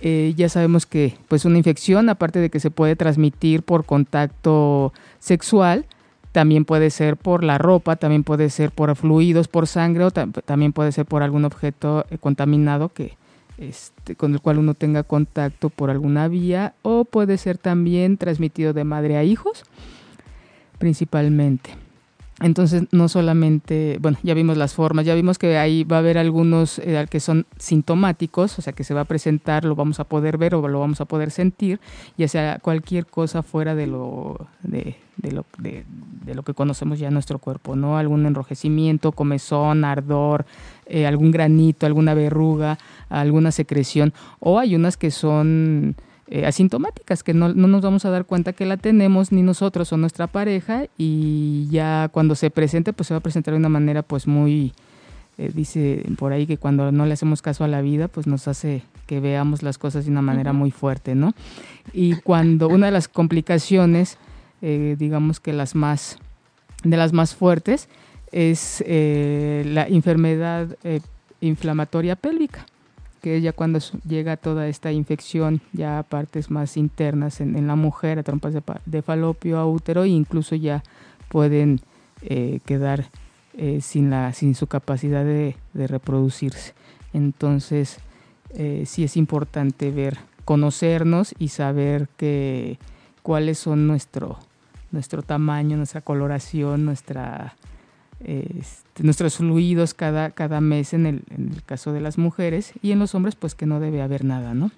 [0.00, 4.92] Eh, ya sabemos que pues una infección, aparte de que se puede transmitir por contacto
[5.18, 5.86] sexual,
[6.34, 10.72] también puede ser por la ropa, también puede ser por fluidos, por sangre o también
[10.72, 13.16] puede ser por algún objeto eh, contaminado que
[13.56, 18.72] este, con el cual uno tenga contacto por alguna vía o puede ser también transmitido
[18.72, 19.62] de madre a hijos
[20.78, 21.83] principalmente.
[22.40, 26.18] Entonces, no solamente, bueno, ya vimos las formas, ya vimos que ahí va a haber
[26.18, 30.04] algunos eh, que son sintomáticos, o sea, que se va a presentar, lo vamos a
[30.04, 31.78] poder ver o lo vamos a poder sentir,
[32.18, 34.96] ya sea cualquier cosa fuera de lo, de,
[35.30, 35.84] lo, de,
[36.34, 37.98] lo que conocemos ya en nuestro cuerpo, ¿no?
[37.98, 40.44] Algún enrojecimiento, comezón, ardor,
[40.86, 42.78] eh, algún granito, alguna verruga,
[43.10, 45.94] alguna secreción, o hay unas que son
[46.26, 49.98] eh, asintomáticas, que no, nos vamos a dar cuenta que la tenemos ni nosotros o
[49.98, 54.02] nuestra pareja y ya cuando se presente pues se va a presentar de una manera
[54.02, 54.72] pues muy,
[55.36, 58.48] eh, dice por ahí que cuando no le hacemos caso a la vida pues nos
[58.48, 61.34] hace que veamos las cosas de una manera muy fuerte, ¿no?
[61.92, 64.16] Y cuando una de las complicaciones,
[64.62, 66.16] eh, digamos que las más,
[66.84, 67.90] de las más fuertes,
[68.32, 70.76] es la enfermedad
[71.40, 72.66] inflamatoria pélvica
[73.24, 78.18] que ya cuando llega toda esta infección ya a partes más internas en, la mujer,
[78.18, 78.52] a trompas
[78.84, 80.82] de, falopio, a útero, e incluso ya
[81.30, 81.80] pueden
[82.20, 83.06] eh, quedar
[83.56, 86.74] eh, sin, la, sin su capacidad de, reproducirse.
[87.14, 87.96] Entonces,
[88.50, 92.78] eh, sí es importante ver, conocernos y saber que,
[93.22, 94.38] cuáles son nuestro,
[94.92, 97.56] nuestro tamaño, nuestra coloración, nuestra
[98.24, 101.22] este, nuestros fluidos cada, cada mes en el,
[101.66, 104.70] caso de las mujeres y en los hombres pues que no debe haber nada, ¿no?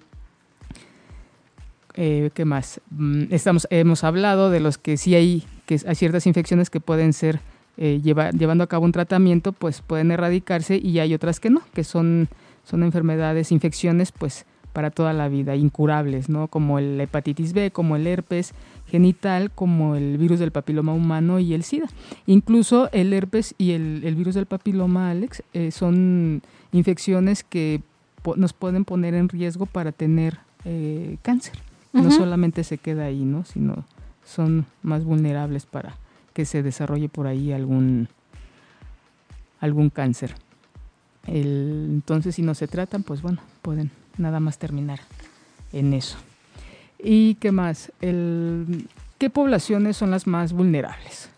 [1.95, 2.79] Eh, ¿Qué más?
[2.91, 7.13] Mm, estamos, hemos hablado de los que sí hay, que hay ciertas infecciones que pueden
[7.13, 7.39] ser
[7.77, 11.83] eh, llevando a cabo un tratamiento, pues pueden erradicarse y hay otras que no, que
[11.83, 12.27] son,
[12.63, 16.49] son enfermedades, infecciones pues para toda la vida, incurables, ¿no?
[16.49, 18.53] Como el hepatitis B, como el herpes,
[18.89, 21.87] genital como el virus del papiloma humano y el SIDA.
[22.25, 27.81] Incluso el herpes y el, virus del papiloma, Alex, eh, son infecciones que
[28.35, 31.57] nos pueden poner en riesgo para tener eh, cáncer.
[31.93, 33.43] No solamente se queda ahí, ¿no?
[33.43, 33.85] sino
[34.23, 35.95] son más vulnerables para
[36.33, 38.07] que se desarrolle por ahí algún,
[39.59, 40.35] algún cáncer.
[41.25, 44.99] entonces, si no se tratan, pues bueno, pueden nada más terminar
[45.73, 46.17] en eso.
[46.99, 47.91] ¿Y qué más?
[48.01, 51.29] El, ¿Qué poblaciones son las más vulnerables?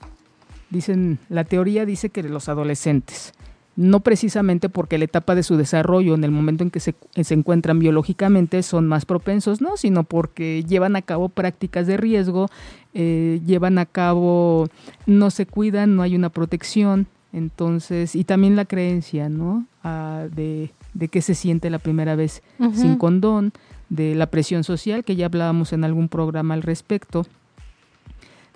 [0.70, 3.34] Dicen, la teoría dice que los adolescentes,
[3.76, 6.94] no precisamente porque la etapa de su desarrollo, en el momento en que se,
[7.30, 12.50] encuentran biológicamente, son más propensos, no, sino porque llevan a cabo prácticas de riesgo,
[12.94, 14.68] eh, llevan a cabo,
[15.06, 19.66] no se cuidan, no hay una protección, entonces, y también la creencia, ¿no?
[19.84, 22.44] Ah, de, de que se siente la primera vez
[22.74, 23.54] sin condón,
[23.90, 27.26] de la presión social, que ya hablábamos en algún programa al respecto,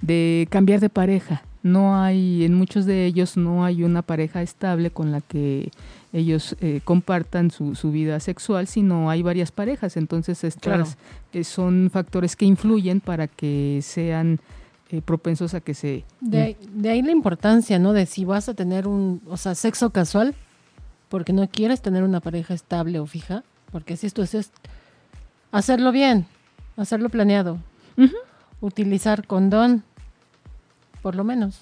[0.02, 4.92] de cambiar de pareja, No hay, en muchos de ellos no hay una pareja estable
[4.92, 5.72] con la que
[6.12, 9.96] ellos eh, compartan su, su, vida sexual, sino hay varias parejas.
[9.96, 10.98] Entonces, estas
[11.32, 14.42] eh, son factores que influyen para que sean
[14.90, 16.04] eh, propensos a que se...
[16.20, 17.94] De, de, ahí la importancia, ¿no?
[17.94, 20.36] De si vas a tener un, o sea, sexo casual,
[21.08, 24.52] porque no quieres tener una pareja estable o fija, porque si esto es,
[25.54, 26.26] hacerlo bien,
[26.76, 27.58] hacerlo planeado,
[28.60, 29.84] utilizar condón,
[31.02, 31.62] por lo menos.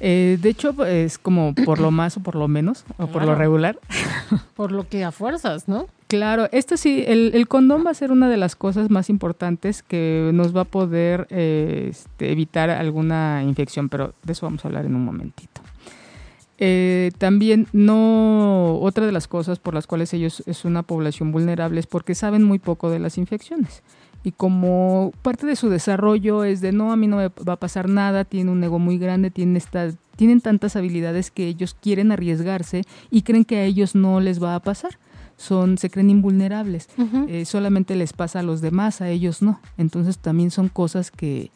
[0.00, 3.34] Eh, de hecho, es como por lo más o por lo menos, o por lo
[3.34, 3.78] regular.
[4.56, 5.88] Por lo que a fuerzas, ¿no?
[6.08, 9.82] Claro, esto sí, el, el, condón va a ser una de las cosas más importantes
[9.82, 14.68] que nos va a poder eh, este, evitar alguna infección, pero de eso vamos a
[14.68, 15.60] hablar en un momentito.
[16.64, 21.80] Eh, también no, otra de las cosas por las cuales ellos es una población vulnerable
[21.80, 23.82] es porque saben muy poco de las infecciones
[24.24, 27.60] y como parte de su desarrollo es de no, a mí no me va a
[27.60, 32.12] pasar nada, tiene un ego muy grande, tiene esta, tienen tantas habilidades que ellos quieren
[32.12, 34.98] arriesgarse y creen que a ellos no les va a pasar.
[35.36, 36.88] Son, se creen invulnerables,
[37.26, 39.60] eh, solamente les pasa a los demás, a ellos no.
[39.76, 41.50] Entonces también son cosas que,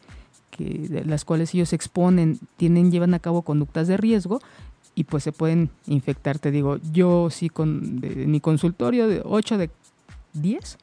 [0.51, 4.41] que de las cuales ellos se exponen, tienen, llevan a cabo conductas de riesgo
[4.97, 6.39] y pues se pueden infectar.
[6.39, 9.69] Te digo, yo sí con mi consultorio de 8 de
[10.33, 10.77] 10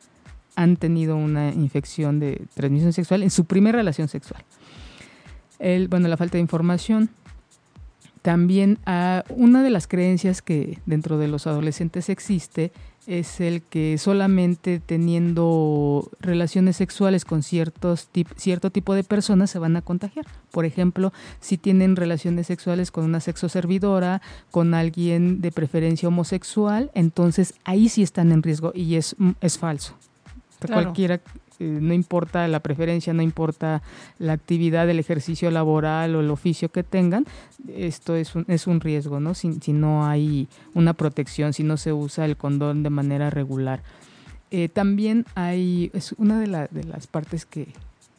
[0.55, 4.45] han tenido una infección de transmisión sexual en su primera relación sexual.
[5.59, 7.11] El, bueno, la falta de información.
[8.23, 12.71] También uh, una de las creencias que dentro de los adolescentes existe
[13.07, 19.59] es el que solamente teniendo relaciones sexuales con ciertos tip, cierto tipo de personas se
[19.59, 20.27] van a contagiar.
[20.51, 26.91] Por ejemplo, si tienen relaciones sexuales con una sexo servidora, con alguien de preferencia homosexual,
[26.95, 29.95] entonces ahí sí están en riesgo y es, es falso.
[30.61, 30.83] Claro.
[30.83, 31.21] Cualquiera,
[31.59, 33.83] no importa la preferencia, no importa
[34.19, 37.27] la actividad, el ejercicio laboral o el oficio que tengan,
[37.69, 39.35] esto es un, es un riesgo, ¿no?
[39.35, 43.83] Si, no hay una protección, si no se usa el condón de manera regular.
[44.51, 47.69] Eh, también hay, es una de, de las partes que,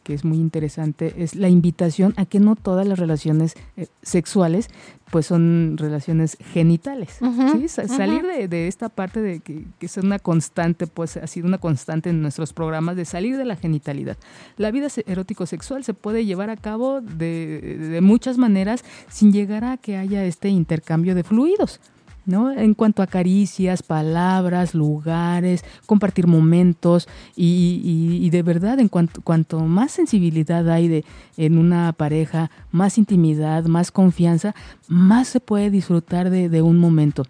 [0.06, 4.70] que es muy interesante, es la invitación a que no todas las relaciones eh, sexuales
[5.10, 7.18] pues son relaciones genitales.
[7.22, 7.58] Uh -huh, ¿sí?
[7.58, 7.88] uh -huh.
[7.88, 11.58] Salir de, de, esta parte de que, que, es una constante, pues ha sido una
[11.58, 14.18] constante en nuestros programas de salir de la genitalidad.
[14.58, 19.78] La vida erótico-sexual se puede llevar a cabo de, de muchas maneras sin llegar a
[19.78, 21.80] que haya este intercambio de fluidos.
[22.26, 22.52] ¿No?
[22.52, 29.92] En cuanto a caricias, palabras, lugares, compartir momentos y, de verdad, en cuanto, cuanto, más
[29.92, 31.06] sensibilidad hay de,
[31.38, 34.56] en una pareja, más intimidad, más confianza,
[34.88, 37.26] más se puede disfrutar de, de un momento.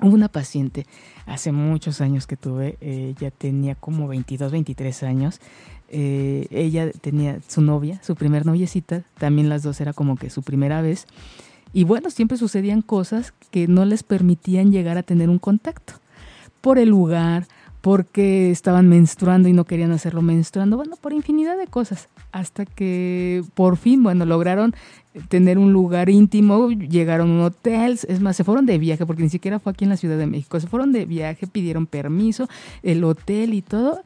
[0.00, 0.86] Una paciente
[1.26, 5.40] hace muchos años que tuve, ella tenía como 22, 23 años.
[5.88, 10.42] Eh, ella tenía su novia, su primer noviecita, también las dos era como que su
[10.42, 11.06] primera vez.
[11.74, 15.94] Y bueno, siempre sucedían cosas que no les permitían llegar a tener un contacto.
[16.60, 17.46] Por el lugar,
[17.84, 22.08] porque estaban menstruando y no querían hacerlo menstruando, bueno, por infinidad de cosas.
[22.32, 24.74] Hasta que por fin, bueno, lograron
[25.28, 29.24] tener un lugar íntimo, llegaron a un hotel, es más, se fueron de viaje, porque
[29.24, 32.48] ni siquiera fue aquí en la Ciudad de México, se fueron de viaje, pidieron permiso,
[32.82, 34.00] el hotel y todo.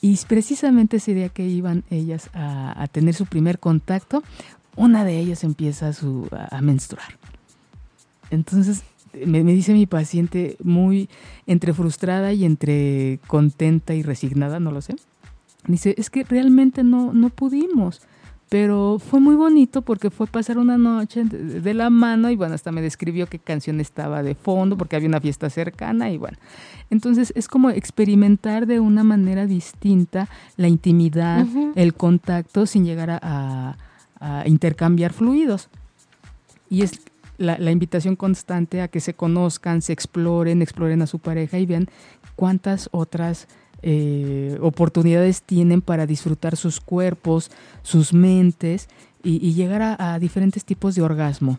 [0.00, 4.24] Y precisamente ese día que iban ellas a, a tener su primer contacto,
[4.76, 7.18] una de ellas empieza a, su, a menstruar.
[8.30, 8.82] Entonces
[9.26, 11.08] me, me, dice mi paciente muy
[11.46, 14.96] entre frustrada y entre contenta y resignada, no lo sé.
[15.66, 18.00] Dice, es que realmente no, no pudimos,
[18.48, 22.54] pero fue muy bonito porque fue pasar una noche de, de, la mano y bueno,
[22.54, 26.38] hasta me describió qué canción estaba de fondo porque había una fiesta cercana y bueno.
[26.88, 31.72] Entonces es como experimentar de una manera distinta la intimidad, uh -huh.
[31.74, 33.76] el contacto sin llegar a, a
[34.20, 35.68] a intercambiar fluidos.
[36.68, 37.00] Y es
[37.38, 41.88] la, invitación constante a que se conozcan, se exploren, exploren a su pareja y vean
[42.36, 43.48] cuántas otras
[43.82, 47.50] eh, oportunidades tienen para disfrutar sus cuerpos,
[47.82, 48.88] sus mentes
[49.22, 51.58] y, y llegar a, a, diferentes tipos de orgasmo.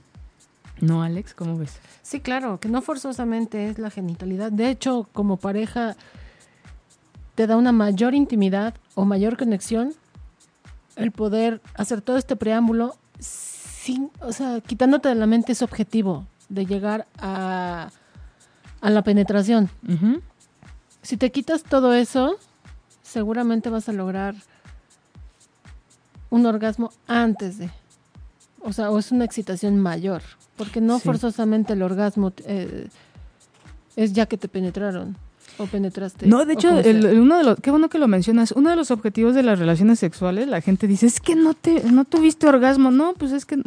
[0.79, 1.33] ¿No, Alex?
[1.33, 1.79] ¿Cómo ves?
[2.03, 4.51] Sí, claro, que no forzosamente es la genitalidad.
[4.51, 5.95] De hecho, como pareja
[7.35, 9.93] te da una mayor intimidad o mayor conexión
[10.95, 16.25] el poder hacer todo este preámbulo sin, o sea, quitándote de la mente ese objetivo
[16.49, 17.89] de llegar a,
[18.81, 19.69] a la penetración.
[19.87, 20.21] Uh -huh.
[21.01, 22.37] Si te quitas todo eso,
[23.01, 24.35] seguramente vas a lograr
[26.29, 27.69] un orgasmo antes de.
[28.61, 30.21] O sea, o es una excitación mayor.
[30.57, 31.05] Porque no sí.
[31.05, 32.87] forzosamente el orgasmo eh,
[33.95, 35.17] es ya que te penetraron.
[35.57, 36.25] ¿O penetraste?
[36.27, 38.69] No, de ¿O hecho, el- el- uno de los, qué bueno que lo mencionas, uno
[38.69, 42.05] de los objetivos de las relaciones sexuales, la gente dice, es que no te, no
[42.05, 43.57] tuviste orgasmo, no, pues es que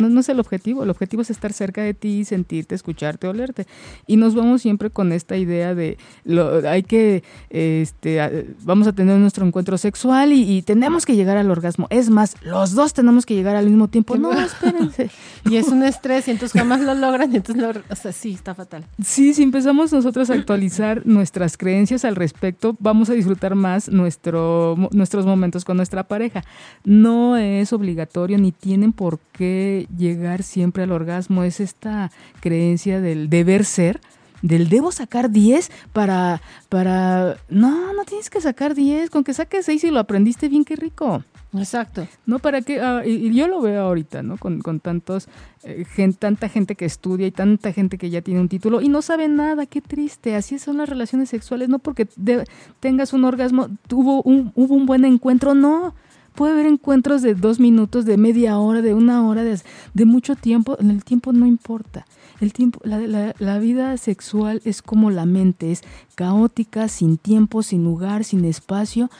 [0.00, 3.66] no, no es el objetivo, el objetivo es estar cerca de ti, sentirte, escucharte, olerte.
[4.06, 9.18] Y nos vamos siempre con esta idea de, lo, hay que, este, vamos a tener
[9.18, 11.86] nuestro encuentro sexual y, y tenemos que llegar al orgasmo.
[11.90, 14.16] Es más, los dos tenemos que llegar al mismo tiempo.
[14.16, 15.10] No, espérense.
[15.48, 17.70] Y es un estrés y entonces jamás lo logran y entonces lo...
[17.70, 18.84] O sea, sí, está fatal.
[19.02, 24.76] Sí, si empezamos nosotros a actualizar nuestras creencias al respecto, vamos a disfrutar más nuestro,
[24.92, 26.44] nuestros momentos con nuestra pareja.
[26.84, 31.42] No es obligatorio ni tienen por qué llegar siempre al orgasmo.
[31.44, 32.10] Es esta
[32.40, 34.00] creencia del deber ser,
[34.42, 37.36] del debo sacar 10 para, para...
[37.48, 39.10] No, no tienes que sacar 10.
[39.10, 41.22] Con que saques 6 y lo aprendiste bien, qué rico.
[41.52, 42.06] Exacto.
[42.26, 42.38] ¿no?
[42.38, 44.36] Para que, ah, y, y yo lo veo ahorita, ¿no?
[44.36, 45.28] Con, con tantos,
[45.64, 48.88] eh, gen- tanta gente que estudia y tanta gente que ya tiene un título y
[48.88, 50.36] no sabe nada, qué triste.
[50.36, 52.44] Así son las relaciones sexuales, no porque de-
[52.78, 55.92] tengas un orgasmo, tuvo un, hubo un buen encuentro, no.
[56.34, 59.60] Puede haber encuentros de dos minutos, de media hora, de una hora, de,
[59.94, 60.76] de mucho tiempo.
[60.78, 62.06] El tiempo no importa.
[62.40, 65.82] El tiempo, la, la- la vida sexual es como la mente, es
[66.14, 69.10] caótica, sin tiempo, sin lugar, sin espacio,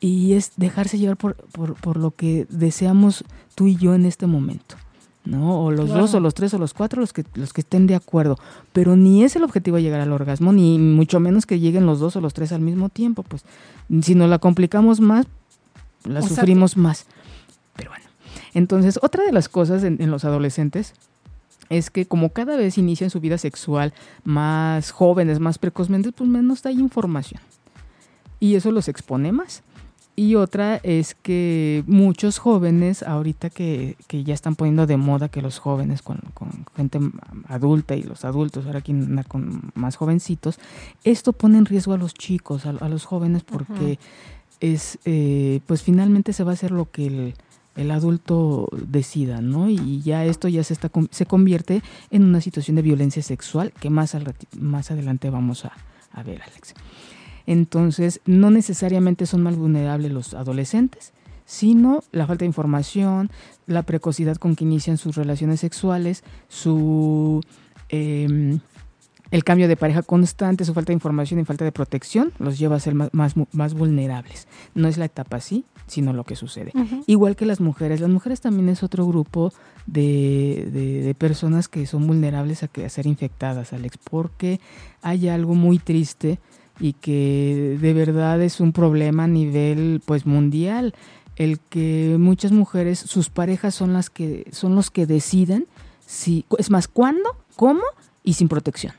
[0.00, 4.26] y es dejarse llevar por, por, por lo que deseamos tú y yo en este
[4.26, 4.76] momento.
[5.26, 5.62] ¿no?
[5.62, 6.00] O los Claro.
[6.00, 8.38] dos, o los tres, o los cuatro, los que, los que estén de acuerdo.
[8.72, 12.16] Pero ni es el objetivo llegar al orgasmo, ni mucho menos que lleguen los dos
[12.16, 13.22] o los tres al mismo tiempo.
[13.22, 13.44] Pues
[14.00, 15.26] si nos la complicamos más,
[16.04, 16.36] la Exacto.
[16.36, 17.06] sufrimos más.
[17.76, 18.04] Pero bueno.
[18.54, 20.94] Entonces, otra de las cosas en, en los adolescentes
[21.68, 23.94] es que como cada vez inician su vida sexual
[24.24, 27.40] más jóvenes, más precozmente, pues menos hay información.
[28.40, 29.62] Y eso los expone más.
[30.16, 35.40] Y otra es que muchos jóvenes, ahorita que, que ya están poniendo de moda que
[35.40, 36.98] los jóvenes con, con gente
[37.46, 38.94] adulta y los adultos, ahora aquí
[39.28, 40.58] con más jovencitos,
[41.04, 43.98] esto pone en riesgo a los chicos, a, a los jóvenes, porque
[44.60, 47.34] es, eh, pues finalmente se va a hacer lo que el,
[47.76, 49.70] el adulto decida, ¿no?
[49.70, 53.90] Y ya esto ya se, está, se convierte en una situación de violencia sexual que
[53.90, 55.72] más, al más adelante vamos a,
[56.12, 56.74] a ver, Alex.
[57.46, 61.12] Entonces, no necesariamente son más vulnerables los adolescentes,
[61.46, 63.30] sino la falta de información,
[63.66, 67.40] la precocidad con que inician sus relaciones sexuales, su
[67.88, 68.58] eh,
[69.30, 72.76] el cambio de pareja constante, su falta de información y falta de protección los lleva
[72.76, 74.48] a ser más, más, más vulnerables.
[74.74, 76.72] No es la etapa así, sino lo que sucede.
[77.06, 78.00] Igual que las mujeres.
[78.00, 79.52] Las mujeres también es otro grupo
[79.86, 84.60] de, de- de personas que son vulnerables a, que, a ser infectadas, Alex, porque
[85.02, 86.38] hay algo muy triste
[86.80, 90.94] y que de verdad es un problema a nivel pues mundial
[91.36, 95.66] el que muchas mujeres sus parejas son las que son los que deciden
[96.06, 97.82] si es más cuándo cómo
[98.24, 98.94] y sin protección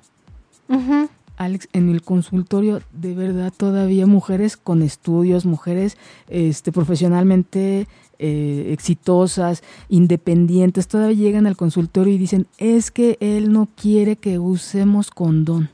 [1.37, 5.97] Alex, en el consultorio, de verdad, todavía mujeres con estudios, mujeres
[6.29, 7.87] este, profesionalmente
[8.19, 14.37] eh, exitosas, independientes, todavía llegan al consultorio y dicen, es que él no quiere que
[14.37, 15.69] usemos condón.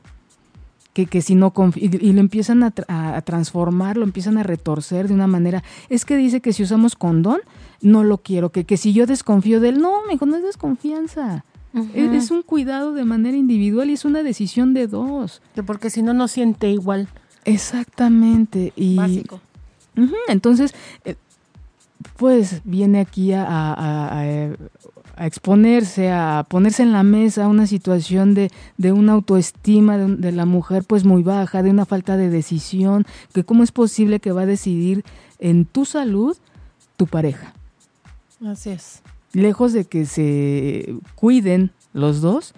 [0.94, 5.26] Que, que si no y, lo empiezan a transformar, lo empiezan a retorcer de una
[5.26, 5.62] manera.
[5.90, 7.40] Es que dice que si usamos condón,
[7.82, 8.50] no lo quiero.
[8.50, 11.44] Que, que si yo desconfío de él, no, me no es desconfianza.
[11.94, 15.42] Es, es un cuidado de manera individual y es una decisión de dos.
[15.54, 17.08] Que Porque si no, no siente igual.
[17.44, 18.72] Exactamente.
[18.76, 19.40] Y, Básico.
[20.28, 21.16] Entonces, eh,
[22.16, 24.50] pues viene aquí a, a- a- a-
[25.16, 30.30] a exponerse, a ponerse en la mesa una situación de, de una autoestima de, de
[30.32, 33.04] la mujer pues muy baja, de una falta de decisión,
[33.34, 35.04] que cómo es posible que va a decidir
[35.40, 36.36] en tu salud
[36.96, 37.52] tu pareja.
[38.46, 39.02] Así es.
[39.32, 42.54] Lejos de que se cuiden los dos,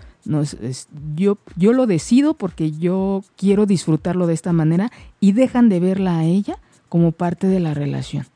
[0.63, 5.81] es- yo, yo lo decido porque yo quiero disfrutarlo de esta manera y dejan de
[5.81, 6.59] verla a ella
[6.89, 8.27] como parte de la relación.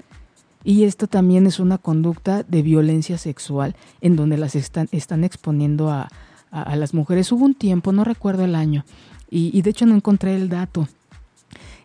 [0.64, 4.88] Y esto también es una conducta de violencia sexual en donde las están,
[5.24, 6.08] exponiendo a,
[6.50, 7.30] a- las mujeres.
[7.32, 8.84] Hubo un tiempo, no recuerdo el año,
[9.30, 10.88] y, de hecho no encontré el dato.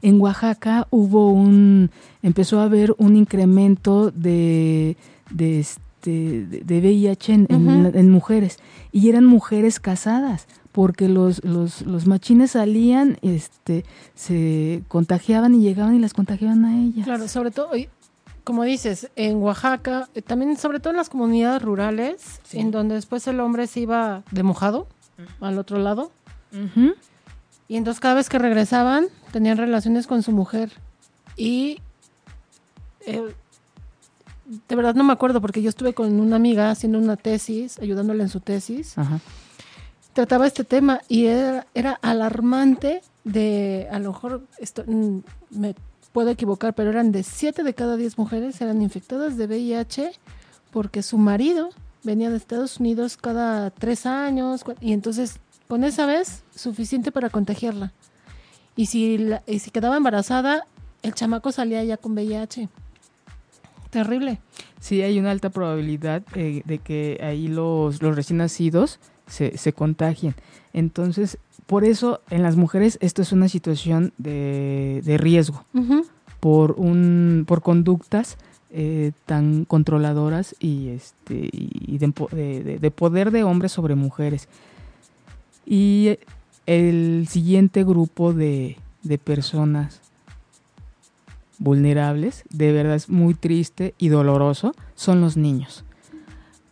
[0.02, 1.90] En Oaxaca hubo un,
[2.22, 4.96] empezó a haber un incremento de,
[6.00, 7.48] este, de, VIH en,
[7.94, 8.58] en- mujeres
[8.92, 13.84] y eran mujeres casadas porque los, los, los machines salían, este,
[14.16, 17.06] se contagiaban y llegaban y las contagiaban a ellas.
[17.06, 17.72] Claro, sobre todo,
[18.46, 22.60] como dices, en Oaxaca, eh, también sobre todo en las comunidades rurales, Sí.
[22.60, 24.88] en donde después el hombre se iba de mojado
[25.42, 26.12] al otro lado,
[27.68, 30.72] y entonces cada vez que regresaban tenían relaciones con su mujer.
[31.36, 31.80] Y
[33.06, 33.22] eh,
[34.68, 38.24] de verdad no me acuerdo porque yo estuve con una amiga haciendo una tesis, ayudándole
[38.24, 39.20] en su tesis, Ajá.
[40.14, 45.20] trataba este tema y era, era alarmante de, a lo mejor esto, mm,
[45.52, 45.76] me
[46.12, 50.12] puedo equivocar, pero eran de 7 de cada 10 mujeres eran infectadas de VIH
[50.72, 51.70] porque su marido
[52.04, 55.38] venía de Estados Unidos cada tres años y entonces
[55.68, 57.92] con esa vez suficiente para contagiarla.
[58.76, 60.66] Y si, la- y si quedaba embarazada,
[61.04, 62.70] el chamaco salía ya con VIH.
[63.90, 64.40] Terrible.
[64.80, 69.74] Sí, hay una alta probabilidad eh, de que ahí los, los recién nacidos se, se
[69.74, 70.36] contagien.
[70.74, 75.66] Entonces, por eso en las mujeres esto es una situación de, de riesgo
[76.40, 78.38] por un por conductas
[78.72, 84.48] eh, tan controladoras y este y de, de- de- de poder de hombres sobre mujeres.
[85.66, 86.18] Y
[86.66, 90.00] el siguiente grupo de, de personas
[91.60, 95.84] vulnerables, de verdad es muy triste y doloroso, son los niños.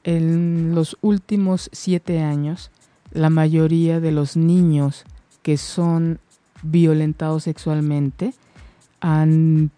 [0.03, 2.71] En los últimos siete años,
[3.11, 5.03] la mayoría de los niños
[5.41, 6.19] que son
[6.63, 8.33] violentados sexualmente
[9.01, 9.71] han-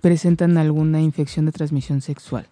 [0.00, 2.46] presentan alguna infección de transmisión sexual.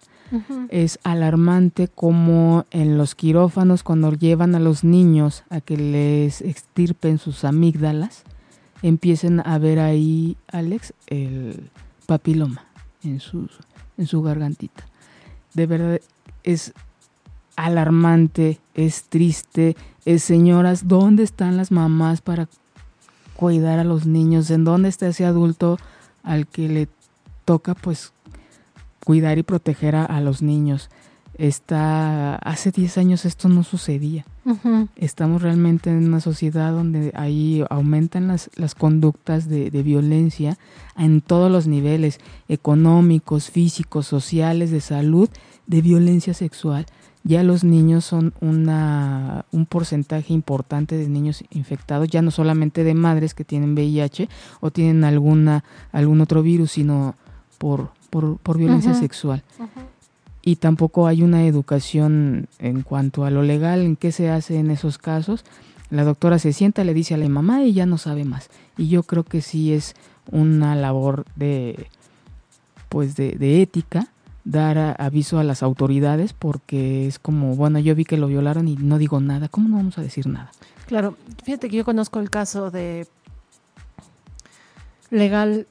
[0.69, 7.17] Es alarmante como en los quirófanos, cuando llevan a los niños a que les extirpen
[7.17, 8.23] sus amígdalas,
[8.81, 11.69] empiecen a ver ahí, Alex, el
[12.07, 12.65] papiloma
[13.03, 13.47] en su,
[13.99, 14.83] en su gargantita.
[15.53, 15.99] De verdad,
[16.43, 16.73] es
[17.55, 22.47] alarmante, es triste, es señoras, ¿dónde están las mamás para
[23.35, 24.49] cuidar a los niños?
[24.49, 25.77] ¿En dónde está ese adulto
[26.23, 26.87] al que le
[27.45, 28.11] toca pues
[29.03, 30.89] cuidar y proteger a, a los niños?
[31.37, 34.25] Está hace 10 años esto no sucedía.
[34.95, 40.57] Estamos realmente en una sociedad donde ahí aumentan las, las conductas de, de violencia
[40.97, 45.29] en todos los niveles, económicos, físicos, sociales, de salud,
[45.65, 46.85] de violencia sexual.
[47.23, 52.93] Ya los niños son una, un porcentaje importante de niños infectados, ya no solamente de
[52.93, 54.29] madres que tienen VIH
[54.61, 57.15] o tienen alguna, algún otro virus, sino
[57.57, 59.43] por, por, por violencia sexual
[60.47, 64.71] y tampoco hay una educación en cuanto a lo legal, en qué se hace en
[64.71, 65.43] esos casos.
[65.89, 68.49] La doctora se sienta, le dice a la mamá y ya no sabe más.
[68.77, 69.93] Y yo creo que sí es
[70.31, 71.87] una labor de,
[72.87, 74.07] pues de, ética
[74.45, 78.77] dar aviso a las autoridades porque es como, bueno, yo vi que lo violaron y
[78.77, 79.49] no digo nada.
[79.49, 80.49] ¿Cómo no vamos a decir nada?
[80.85, 83.05] Claro, fíjate que yo conozco el caso de
[85.09, 85.67] legal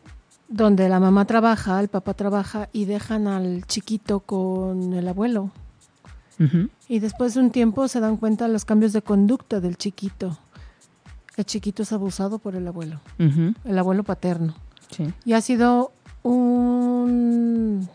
[0.48, 5.50] donde la mamá trabaja, el papá trabaja y dejan al chiquito con el abuelo.
[6.88, 10.36] Y después de un tiempo se dan cuenta los cambios de conducta del chiquito.
[11.36, 14.54] El chiquito es abusado por el abuelo, el abuelo paterno.
[14.90, 15.12] sí.
[15.24, 15.92] Y ha sido
[16.22, 17.88] un,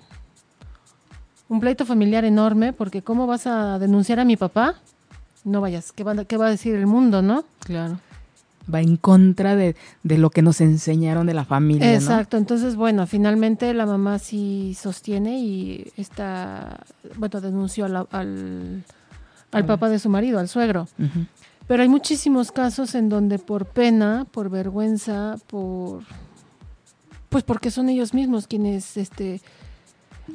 [1.50, 4.76] un pleito familiar enorme porque ¿cómo vas a denunciar a mi papá?
[5.44, 7.44] No vayas, ¿qué va, qué va a decir el mundo, no?
[7.60, 8.00] Claro.
[8.72, 11.94] Va en contra de, de lo que nos enseñaron de la familia, ¿no?
[11.94, 16.80] Exacto, entonces bueno, finalmente la mamá sí sostiene y está,
[17.18, 18.84] bueno, denunció al,
[19.52, 20.88] al papá de su marido, al suegro.
[21.68, 26.02] Pero hay muchísimos casos en donde por pena, por vergüenza, por
[27.30, 29.42] pues porque son ellos mismos quienes este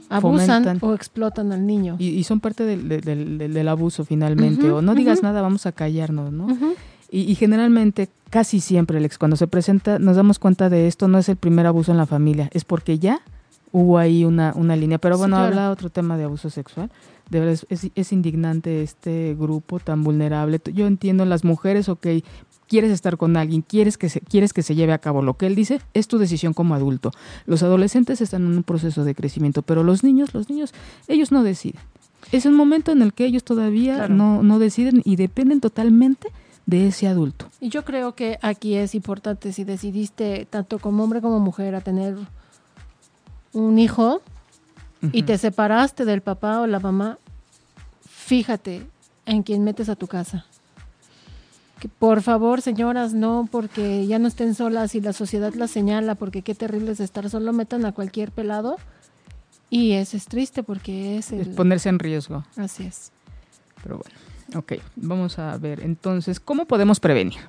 [0.09, 0.79] abusan Fomentan.
[0.89, 1.97] o explotan al niño.
[1.99, 4.70] Y, y son parte del, del- del- del abuso finalmente.
[4.70, 6.47] O no digas nada, vamos a callarnos, ¿no?
[7.11, 11.19] Y, y generalmente, casi siempre, Alex, cuando se presenta, nos damos cuenta de esto, no
[11.19, 13.21] es el primer abuso en la familia, es porque ya
[13.73, 14.99] hubo ahí una, una línea.
[14.99, 15.49] Pero Sí, bueno, claro.
[15.49, 16.91] habla otro tema de abuso sexual.
[17.31, 20.61] De verdad, es, es- es indignante este grupo tan vulnerable.
[20.73, 22.07] Yo entiendo las mujeres, ok,
[22.69, 25.47] quieres estar con alguien, quieres que se, quieres que se lleve a cabo lo que
[25.47, 27.13] él dice, es tu decisión como adulto.
[27.47, 30.73] Los adolescentes están en un proceso de crecimiento, pero los niños, los niños,
[31.09, 31.81] ellos no deciden.
[32.33, 34.15] Es un momento en el que ellos todavía Claro.
[34.15, 36.29] no, no deciden y dependen totalmente
[36.67, 37.47] de ese adulto.
[37.61, 41.81] Y yo creo que aquí es importante si decidiste tanto como hombre como mujer a
[41.81, 42.17] tener
[43.53, 44.21] un hijo
[45.12, 47.19] y te separaste del papá o la mamá,
[48.09, 48.87] fíjate
[49.25, 50.45] en quién metes a tu casa.
[51.79, 56.14] Que por favor, señoras, no porque ya no estén solas y la sociedad las señala,
[56.14, 58.77] porque qué terrible es estar solo, metan a cualquier pelado.
[59.69, 62.45] Y eso es triste porque es Es ponerse en riesgo.
[62.57, 63.12] Así es.
[63.83, 64.17] Pero bueno,
[64.55, 67.40] ok, vamos a ver entonces, ¿cómo podemos prevenir?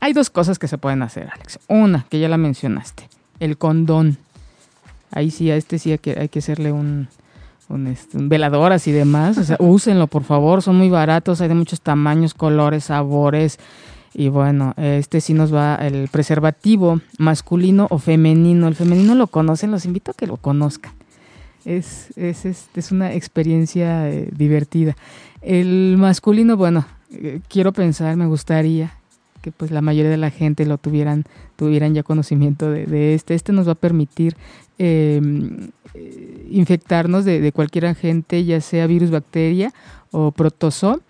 [0.00, 1.58] Hay dos cosas que se pueden hacer, Alex.
[1.66, 3.08] Una, que ya la mencionaste,
[3.40, 4.18] el condón.
[5.10, 7.08] Ahí sí, a este sí hay que, hay que hacerle un,
[7.68, 9.38] un, este, un veladoras y demás.
[9.38, 13.58] O sea, úsenlo, por favor, son muy baratos, hay de muchos tamaños, colores, sabores.
[14.12, 18.68] Y bueno, este sí nos va el preservativo masculino o femenino.
[18.68, 20.92] El femenino lo conocen, los invito a que lo conozcan.
[21.64, 24.96] Es, es, es, es una experiencia eh, divertida.
[25.44, 28.94] El masculino, bueno, eh, quiero pensar, me gustaría
[29.42, 31.24] que pues la mayoría de la gente lo tuvieran,
[31.56, 33.34] tuvieran ya conocimiento de, este.
[33.34, 34.36] Este nos va a permitir
[34.78, 39.74] em, eh, infectarnos de, cualquier agente, ya sea virus, bacteria
[40.12, 41.00] o protozoo,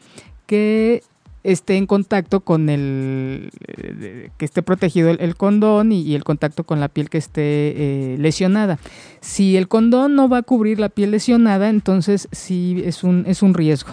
[0.46, 1.04] que
[1.44, 3.50] esté en contacto con el,
[4.38, 8.78] que esté protegido el, condón y, el contacto con la piel que esté eh, lesionada.
[9.20, 13.42] Si el condón no va a cubrir la piel lesionada, entonces sí es un, es
[13.42, 13.92] un riesgo.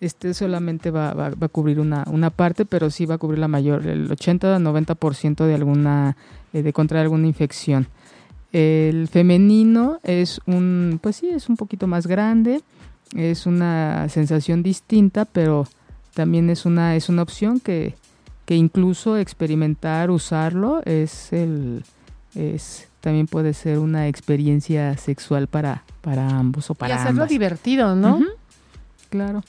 [0.00, 3.48] Este solamente va, va, a cubrir una, una, parte, pero sí va a cubrir la
[3.48, 6.16] mayor, el 80-90% de alguna,
[6.52, 7.88] eh, de contraer alguna infección.
[8.52, 12.62] El femenino es un, pues sí, es un poquito más grande,
[13.14, 15.66] es una sensación distinta, pero
[16.18, 17.94] también es una, es una opción que,
[18.44, 21.84] que incluso experimentar, usarlo, es el,
[22.34, 27.94] es, también puede ser una experiencia sexual para, para ambos o para Y hacerlo divertido,
[27.94, 28.20] ¿no?
[29.10, 29.44] claro.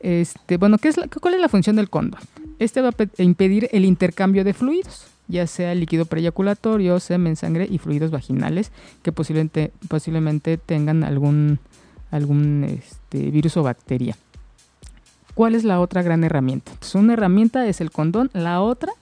[0.00, 2.22] Este, bueno, ¿qué es la, ¿cuál es la función del condón?
[2.58, 7.76] Este va a impedir el intercambio de fluidos, ya sea líquido preyaculatorio, semen, sangre y
[7.76, 11.58] fluidos vaginales que posiblemente, posiblemente tengan algún,
[12.10, 14.16] algún este, virus o bacteria.
[15.38, 16.72] ¿Cuál es la otra gran herramienta?
[16.80, 18.92] Pues una herramienta es el condón, la otra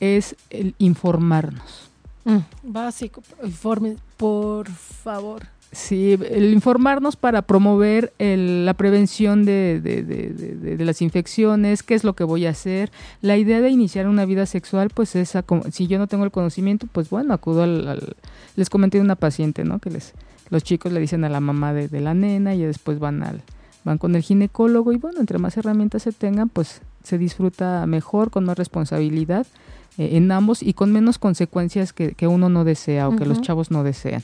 [0.00, 1.88] es el informarnos.
[2.24, 5.44] Mm, básico, informe, por favor.
[5.70, 12.46] Sí, el informarnos para promover la prevención de, las infecciones, qué es lo que voy
[12.46, 12.90] a hacer.
[13.22, 15.38] La idea de iniciar una vida sexual, pues es,
[15.70, 18.16] si yo no tengo el conocimiento, pues bueno, acudo al,
[18.56, 19.78] les comenté de una paciente, ¿no?
[19.78, 20.12] Que les,
[20.50, 23.42] los chicos le dicen a la mamá de, la nena y después van al,
[23.84, 28.30] van con el ginecólogo y bueno, entre más herramientas se tengan, pues se disfruta mejor,
[28.30, 29.46] con más responsabilidad
[29.98, 33.70] eh, en ambos y con menos consecuencias que, uno no desea o que los chavos
[33.70, 34.22] no desean.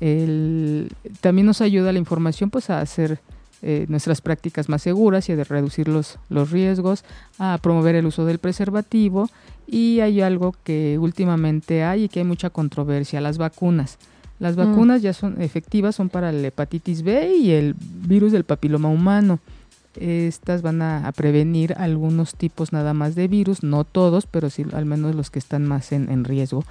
[0.00, 3.20] El, también nos ayuda la información pues a hacer
[3.60, 7.04] eh, nuestras prácticas más seguras y a reducir los, los riesgos,
[7.38, 9.28] a promover el uso del preservativo
[9.66, 13.98] y hay algo que últimamente hay y que hay mucha controversia, las vacunas.
[14.38, 14.58] Las mm.
[14.58, 19.40] vacunas ya son efectivas, son para la hepatitis B y el virus del papiloma humano.
[19.96, 24.84] Estas van a, prevenir algunos tipos nada más de virus, no todos, pero sí al
[24.84, 26.64] menos los que están más en, en riesgo.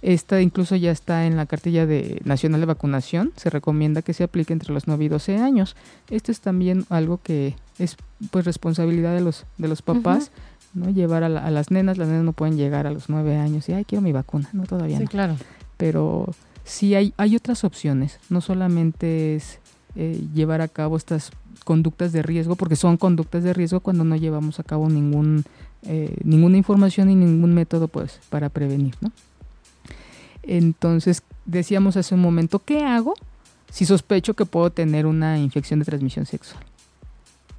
[0.00, 3.32] Esta incluso ya está en la cartilla de nacional de vacunación.
[3.36, 5.74] Se recomienda que se aplique entre los 9 y 12 años.
[6.08, 7.96] Esto es también algo que es
[8.30, 10.30] pues responsabilidad de los de los papás,
[10.72, 10.90] ¿no?
[10.90, 13.84] Llevar a, las nenas, las nenas no pueden llegar a los 9 años y ay,
[13.84, 15.36] quiero mi vacuna, no todavía sí, claro.
[15.76, 16.32] Pero
[16.68, 19.58] sí hay hay otras opciones, no solamente es
[19.96, 21.30] eh, llevar a cabo estas
[21.64, 25.44] conductas de riesgo, porque son conductas de riesgo cuando no llevamos a cabo ningún
[25.82, 29.10] eh, ninguna información y ningún método pues para prevenir, ¿no?
[30.42, 33.14] Entonces, decíamos hace un momento, ¿qué hago
[33.70, 36.64] si sospecho que puedo tener una infección de transmisión sexual?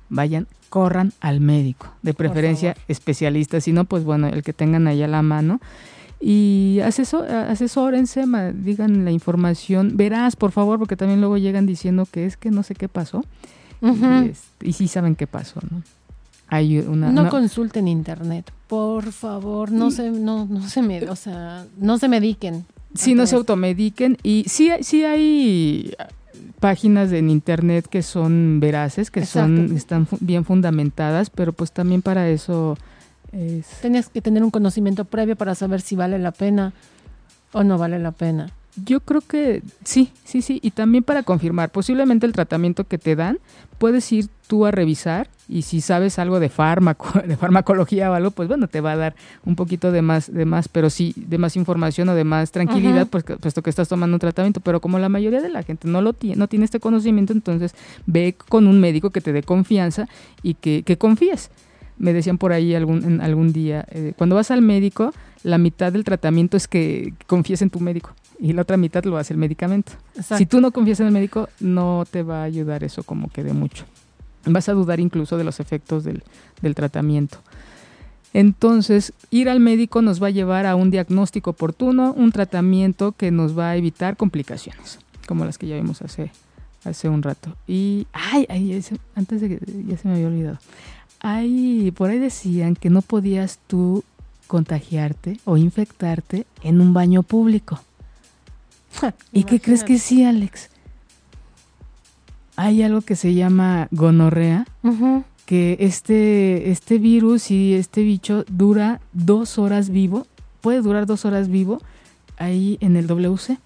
[0.09, 5.05] Vayan, corran al médico, de preferencia especialista, si no, pues bueno, el que tengan allá
[5.05, 5.59] a la mano.
[6.19, 12.25] Y asesor, asesórense, digan la información, verás, por favor, porque también luego llegan diciendo que
[12.25, 13.23] es que no sé qué pasó.
[14.61, 15.81] y, sí saben qué pasó, ¿no?
[16.51, 21.65] Hay una, no, consulten internet, por favor, no se, no, no se me, o sea,
[21.77, 22.65] no se mediquen.
[22.95, 25.93] Sí, no se automediquen y sí, sí hay
[26.59, 32.27] páginas en internet que son veraces, que son están bien fundamentadas, pero pues también para
[32.29, 32.77] eso
[33.31, 33.67] es...
[33.81, 36.73] Tienes que tener un conocimiento previo para saber si vale la pena
[37.51, 38.51] o no vale la pena.
[38.85, 40.59] Yo creo que sí, sí, sí.
[40.61, 43.39] Y también para confirmar, posiblemente el tratamiento que te dan,
[43.77, 48.31] puedes ir tú a revisar y si sabes algo de fármaco, de farmacología o algo,
[48.31, 49.15] pues bueno, te va a dar
[49.45, 53.07] un poquito de más, de más, pero sí, de más información o de más tranquilidad,
[53.07, 54.59] pues, puesto que estás tomando un tratamiento.
[54.61, 57.73] Pero como la mayoría de la gente no lo tiene, no tiene este conocimiento, entonces
[58.05, 60.07] ve con un médico que te dé confianza
[60.43, 61.49] y que, que confíes.
[61.99, 65.91] Me decían por ahí algún, en algún día, eh, cuando vas al médico, la mitad
[65.91, 69.39] del tratamiento es que confíes en tu médico y la otra mitad lo hace el
[69.39, 69.91] medicamento.
[70.37, 73.43] Si tú no confías en el médico, no te va a ayudar eso como que
[73.43, 73.85] de mucho.
[74.45, 76.23] Vas a dudar incluso de los efectos del,
[76.73, 77.39] tratamiento.
[78.33, 83.31] Entonces, ir al médico nos va a llevar a un diagnóstico oportuno, un tratamiento que
[83.31, 86.31] nos va a evitar complicaciones, como las que ya vimos hace,
[86.85, 87.55] hace un rato.
[87.67, 88.81] Y, ay, ay,
[89.15, 90.59] antes de que ya se me había olvidado.
[91.19, 94.03] Ay, por ahí decían que no podías tú
[94.47, 97.79] contagiarte o infectarte en un baño público.
[99.31, 100.69] ¿Y qué crees que sí, Alex?
[102.55, 104.65] Hay algo que se llama gonorrea,
[105.45, 110.27] que este, este virus y este bicho dura dos horas vivo,
[110.59, 111.81] puede durar dos horas vivo
[112.37, 113.57] ahí en el WC.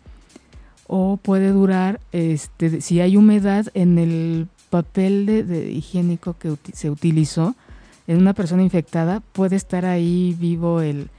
[0.86, 7.56] O puede durar, este, si hay humedad en el papel de, higiénico que se utilizó,
[8.08, 11.10] en una persona infectada puede estar ahí vivo el,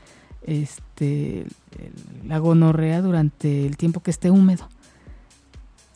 [0.45, 4.69] este, el- la gonorrea durante el tiempo que esté húmedo.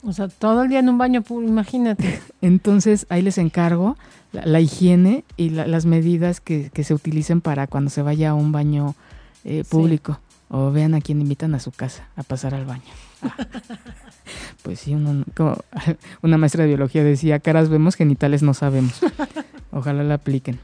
[0.04, 2.20] O sea, todo el día en un baño, pu- imagínate.
[2.40, 3.96] Entonces ahí les encargo
[4.32, 8.30] la, la higiene y la- las medidas que, que se utilicen para cuando se vaya
[8.30, 8.94] a un baño
[9.44, 9.70] eh, Sí.
[9.70, 10.20] público.
[10.50, 12.92] O vean a quien invitan a su casa a pasar al baño.
[14.62, 15.56] Pues sí, uno, no- como
[16.22, 19.00] una maestra de biología decía, caras vemos, genitales no sabemos.
[19.72, 20.58] Ojalá la apliquen.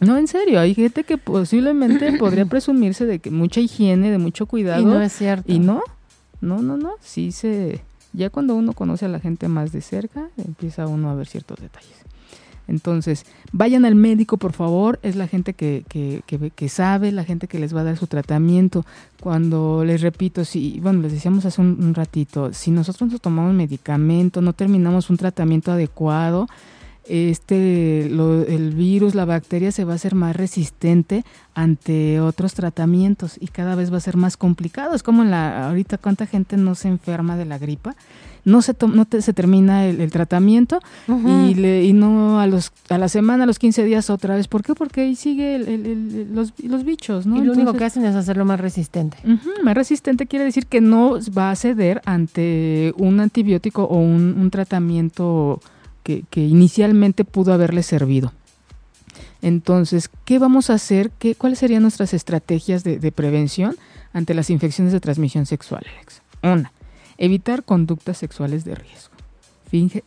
[0.00, 4.46] No, en serio, hay gente que posiblemente podría presumirse de que mucha higiene, de mucho
[4.46, 4.82] cuidado.
[4.82, 5.50] y no es cierto.
[5.50, 5.82] Y no,
[6.40, 7.80] no, no, no, sí se...
[8.12, 11.58] Ya cuando uno conoce a la gente más de cerca, empieza uno a ver ciertos
[11.60, 11.96] detalles.
[12.66, 17.24] Entonces, vayan al médico, por favor, es la gente que, que, que, que sabe, la
[17.24, 18.84] gente que les va a dar su tratamiento.
[19.20, 24.40] Cuando les repito, si, bueno, les decíamos hace un, ratito, si nosotros nos tomamos medicamento,
[24.40, 26.46] no terminamos un tratamiento adecuado,
[27.08, 31.24] este, lo- el virus, la bacteria se va a hacer más resistente
[31.54, 34.94] ante otros tratamientos y cada vez va a ser más complicado.
[34.94, 37.94] Es como en la, ahorita cuánta gente no se enferma de la gripa,
[38.44, 40.80] no se, to- no te- se termina el, el tratamiento
[41.50, 44.48] y, le, y no a, los, a la semana, a los 15 días otra vez.
[44.48, 44.74] ¿Por qué?
[44.74, 47.36] Porque ahí sigue el- el- el- los, los bichos, ¿no?
[47.36, 49.16] Y lo único que hacen es hacerlo más resistente.
[49.62, 54.50] Más resistente quiere decir que no va a ceder ante un antibiótico o un, un
[54.50, 55.60] tratamiento
[56.04, 58.32] que, que inicialmente pudo haberle servido.
[59.42, 61.10] Entonces, ¿qué vamos a hacer?
[61.18, 63.74] ¿Qué, ¿Cuáles serían nuestras estrategias de, de prevención
[64.12, 66.22] ante las infecciones de transmisión sexual, Alex?
[66.42, 66.72] Una,
[67.18, 69.12] evitar conductas sexuales de riesgo.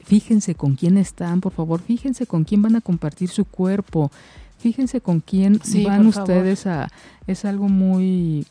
[0.05, 4.11] Fíjense con quién están, por favor, fíjense con quién van a compartir su cuerpo,
[4.59, 6.29] fíjense con quién Sí, van favor.
[6.29, 6.87] ustedes a...
[7.27, 8.45] Es algo muy...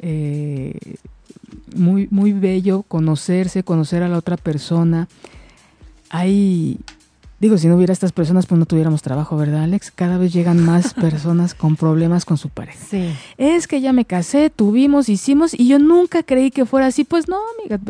[0.00, 0.78] eh,
[1.76, 5.08] muy, muy bello conocerse, conocer a la otra persona.
[6.14, 6.78] Hay,
[7.40, 9.90] digo, si no hubiera estas personas, pues no tuviéramos trabajo, ¿verdad, Alex?
[9.90, 12.78] Cada vez llegan más personas con problemas con su pareja.
[12.88, 13.10] Sí.
[13.36, 17.04] Es que ya me casé, tuvimos, hicimos, y yo nunca creí que fuera así.
[17.04, 17.80] Pues no, amiga.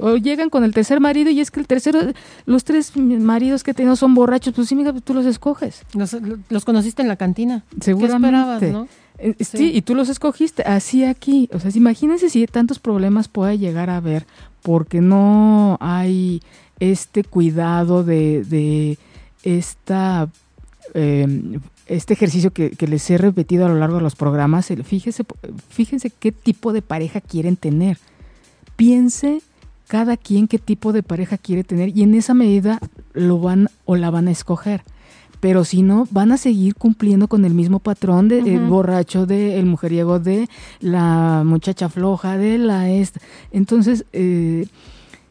[0.00, 1.98] O llegan con el tercer marido y es que el tercero,
[2.44, 4.52] los tres maridos que tengo son borrachos.
[4.54, 5.82] Pues sí, amiga, tú los escoges.
[5.94, 6.14] Los,
[6.50, 7.64] los conociste en la cantina.
[7.80, 8.36] Seguramente.
[8.36, 8.88] ¿Qué esperabas, no?
[9.18, 9.56] Eh, Sí.
[9.58, 9.70] Sí.
[9.74, 10.62] y tú los escogiste.
[10.62, 11.48] Así aquí.
[11.52, 14.26] O sea, imagínense si tantos problemas puede llegar a haber
[14.62, 16.42] porque no hay
[16.80, 18.98] este cuidado de, de
[19.42, 20.28] esta
[20.94, 24.70] eh, este ejercicio que, que les he repetido a lo largo de los programas.
[24.70, 25.24] el- Fíjese,
[25.68, 27.98] fíjense qué tipo de pareja quieren tener.
[28.76, 29.40] Piense
[29.86, 32.78] cada quien qué tipo de pareja quiere tener y en esa medida
[33.14, 34.82] lo van o la van a escoger.
[35.40, 38.68] Pero si no, van a seguir cumpliendo con el mismo patrón de el Ujú.
[38.70, 40.48] borracho, de el mujeriego, de
[40.80, 43.20] la muchacha floja, de la esta.
[43.52, 44.66] Entonces, eh,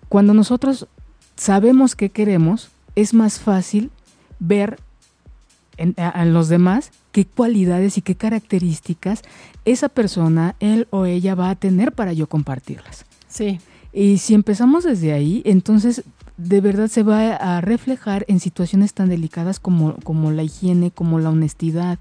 [0.10, 0.88] cuando nosotros
[1.38, 3.92] sabemos qué queremos, es más fácil
[4.40, 4.80] ver
[5.78, 9.22] en, a, a los demás qué cualidades y qué características
[9.66, 13.06] esa persona, él o ella va a tener para yo compartirlas.
[13.28, 13.60] Sí.
[13.94, 16.04] Y si empezamos desde ahí, entonces
[16.38, 21.20] de verdad se va a reflejar en situaciones tan delicadas como, como la higiene, como
[21.20, 21.98] la honestidad.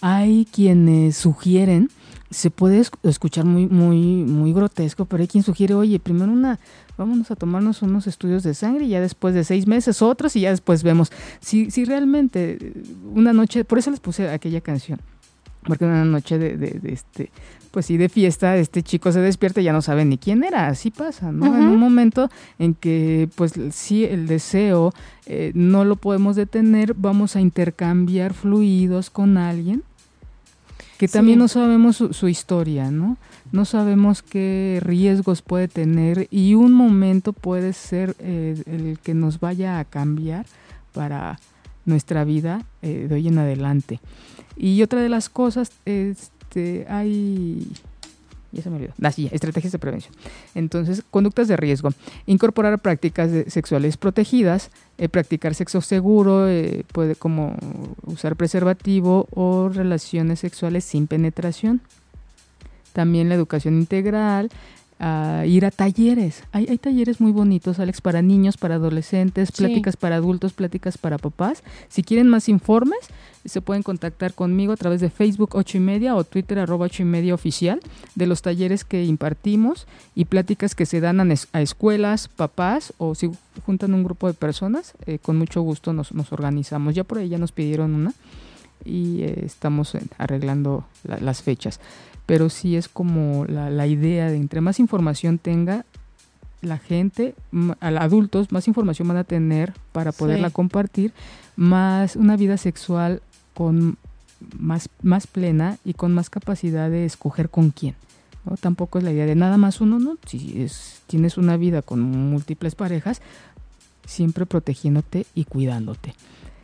[0.00, 1.90] Hay quienes sugieren,
[2.32, 6.58] se puede esc- escuchar muy, muy, muy grotesco, pero hay quien sugiere, oye, primero una,
[6.98, 10.40] vámonos a tomarnos unos estudios de sangre y ya después de seis meses otros y
[10.40, 12.72] ya después vemos si, si realmente eh,
[13.14, 14.98] una noche, por eso les puse aquella canción,
[15.64, 17.30] porque una noche de, de- de este,
[17.70, 20.66] pues sí, de fiesta, este chico se despierta y ya no sabe ni quién era,
[20.68, 21.46] así pasa, ¿no?
[21.56, 22.28] En un momento
[22.58, 24.92] en que, pues sí, el deseo
[25.26, 29.82] eh, no lo podemos detener, vamos a intercambiar fluidos con alguien
[30.98, 31.12] que Sí.
[31.14, 33.16] también no sabemos su, su historia, ¿no?
[33.50, 39.40] No sabemos qué riesgos puede tener y un momento puede ser eh, el que nos
[39.40, 40.46] vaya a cambiar
[40.92, 41.38] para
[41.84, 44.00] nuestra vida eh, de hoy en adelante.
[44.56, 47.66] Y otra de las cosas, este, hay...
[48.52, 48.92] Ya se me olvidó.
[49.02, 50.14] Ah, sí, ya, estrategias de prevención.
[50.54, 51.88] Entonces, conductas de riesgo.
[52.26, 57.56] Incorporar prácticas sexuales protegidas, eh, practicar sexo seguro, eh, puede como
[58.04, 61.80] usar preservativo o relaciones sexuales sin penetración.
[62.92, 64.50] También la educación integral,
[64.98, 66.44] a ir a talleres.
[66.52, 69.64] Hay, hay talleres muy bonitos, Alex, para niños, para adolescentes, Sí.
[69.64, 71.62] pláticas para adultos, pláticas para papás.
[71.88, 73.00] Si quieren más informes,
[73.44, 77.02] se pueden contactar conmigo a través de Facebook 8 y media o Twitter arroba 8
[77.02, 77.80] y media oficial
[78.14, 83.30] de los talleres que impartimos y pláticas que se dan a, escuelas, papás o si
[83.66, 86.94] juntan un grupo de personas, eh, con mucho gusto nos, nos organizamos.
[86.94, 88.12] Ya por ahí ya nos pidieron una
[88.84, 91.80] y eh, estamos eh, arreglando la- las fechas.
[92.26, 95.84] Pero sí es como la, la idea de entre más información tenga
[96.60, 97.34] la gente,
[97.80, 100.54] a- adultos, más información van a tener para poderla Sí.
[100.54, 101.12] compartir,
[101.56, 103.20] más una vida sexual
[103.54, 103.98] con
[104.58, 107.94] más, más plena y con más capacidad de escoger con quién.
[108.44, 108.56] ¿no?
[108.56, 110.18] Tampoco es la idea de nada más uno, ¿no?
[110.26, 113.22] Si es, tienes una vida con múltiples parejas,
[114.06, 116.14] siempre protegiéndote y cuidándote.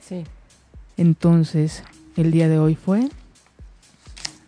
[0.00, 0.24] Sí.
[0.96, 1.84] Entonces,
[2.16, 3.08] el día de hoy fue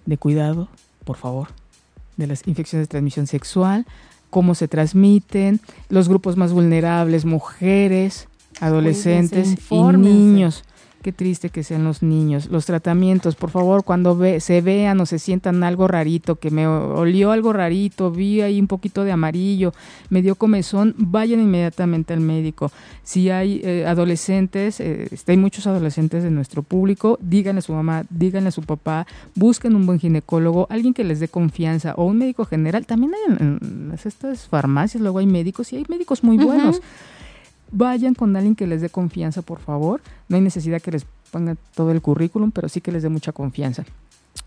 [0.06, 0.68] de cuidado,
[1.04, 1.48] por favor,
[2.16, 3.86] de las infecciones de transmisión sexual,
[4.30, 8.28] cómo se transmiten, los grupos más vulnerables, mujeres,
[8.60, 10.64] adolescentes y niños.
[11.02, 12.50] Qué triste que sean los niños.
[12.50, 16.66] Los tratamientos, por favor, cuando ve, se vean o se sientan algo rarito, que me
[16.66, 19.72] olió algo rarito, vi ahí un poquito de amarillo,
[20.10, 22.70] me dio comezón, vayan inmediatamente al médico.
[23.02, 28.04] Si hay eh, adolescentes, eh, hay muchos adolescentes de nuestro público, díganle a su mamá,
[28.10, 32.18] díganle a su papá, busquen un buen ginecólogo, alguien que les dé confianza o un
[32.18, 32.84] médico general.
[32.84, 36.82] También hay en, estas farmacias, luego hay médicos y hay médicos muy buenos.
[37.72, 40.00] Vayan con alguien que les dé confianza, por favor.
[40.28, 43.32] No hay necesidad que les ponga todo el currículum, pero sí que les dé mucha
[43.32, 43.84] confianza.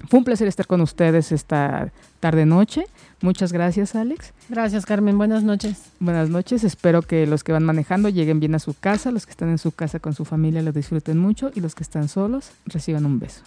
[0.09, 2.85] Fue un placer estar con ustedes esta tarde-noche.
[3.21, 4.33] Muchas gracias, Alex.
[4.49, 5.17] Gracias, Carmen.
[5.17, 5.91] Buenas noches.
[5.99, 6.63] Buenas noches.
[6.63, 9.57] Espero que los que van manejando lleguen bien a su casa, los que están en
[9.57, 13.19] su casa con su familia lo disfruten mucho y los que están solos reciban un
[13.19, 13.43] beso.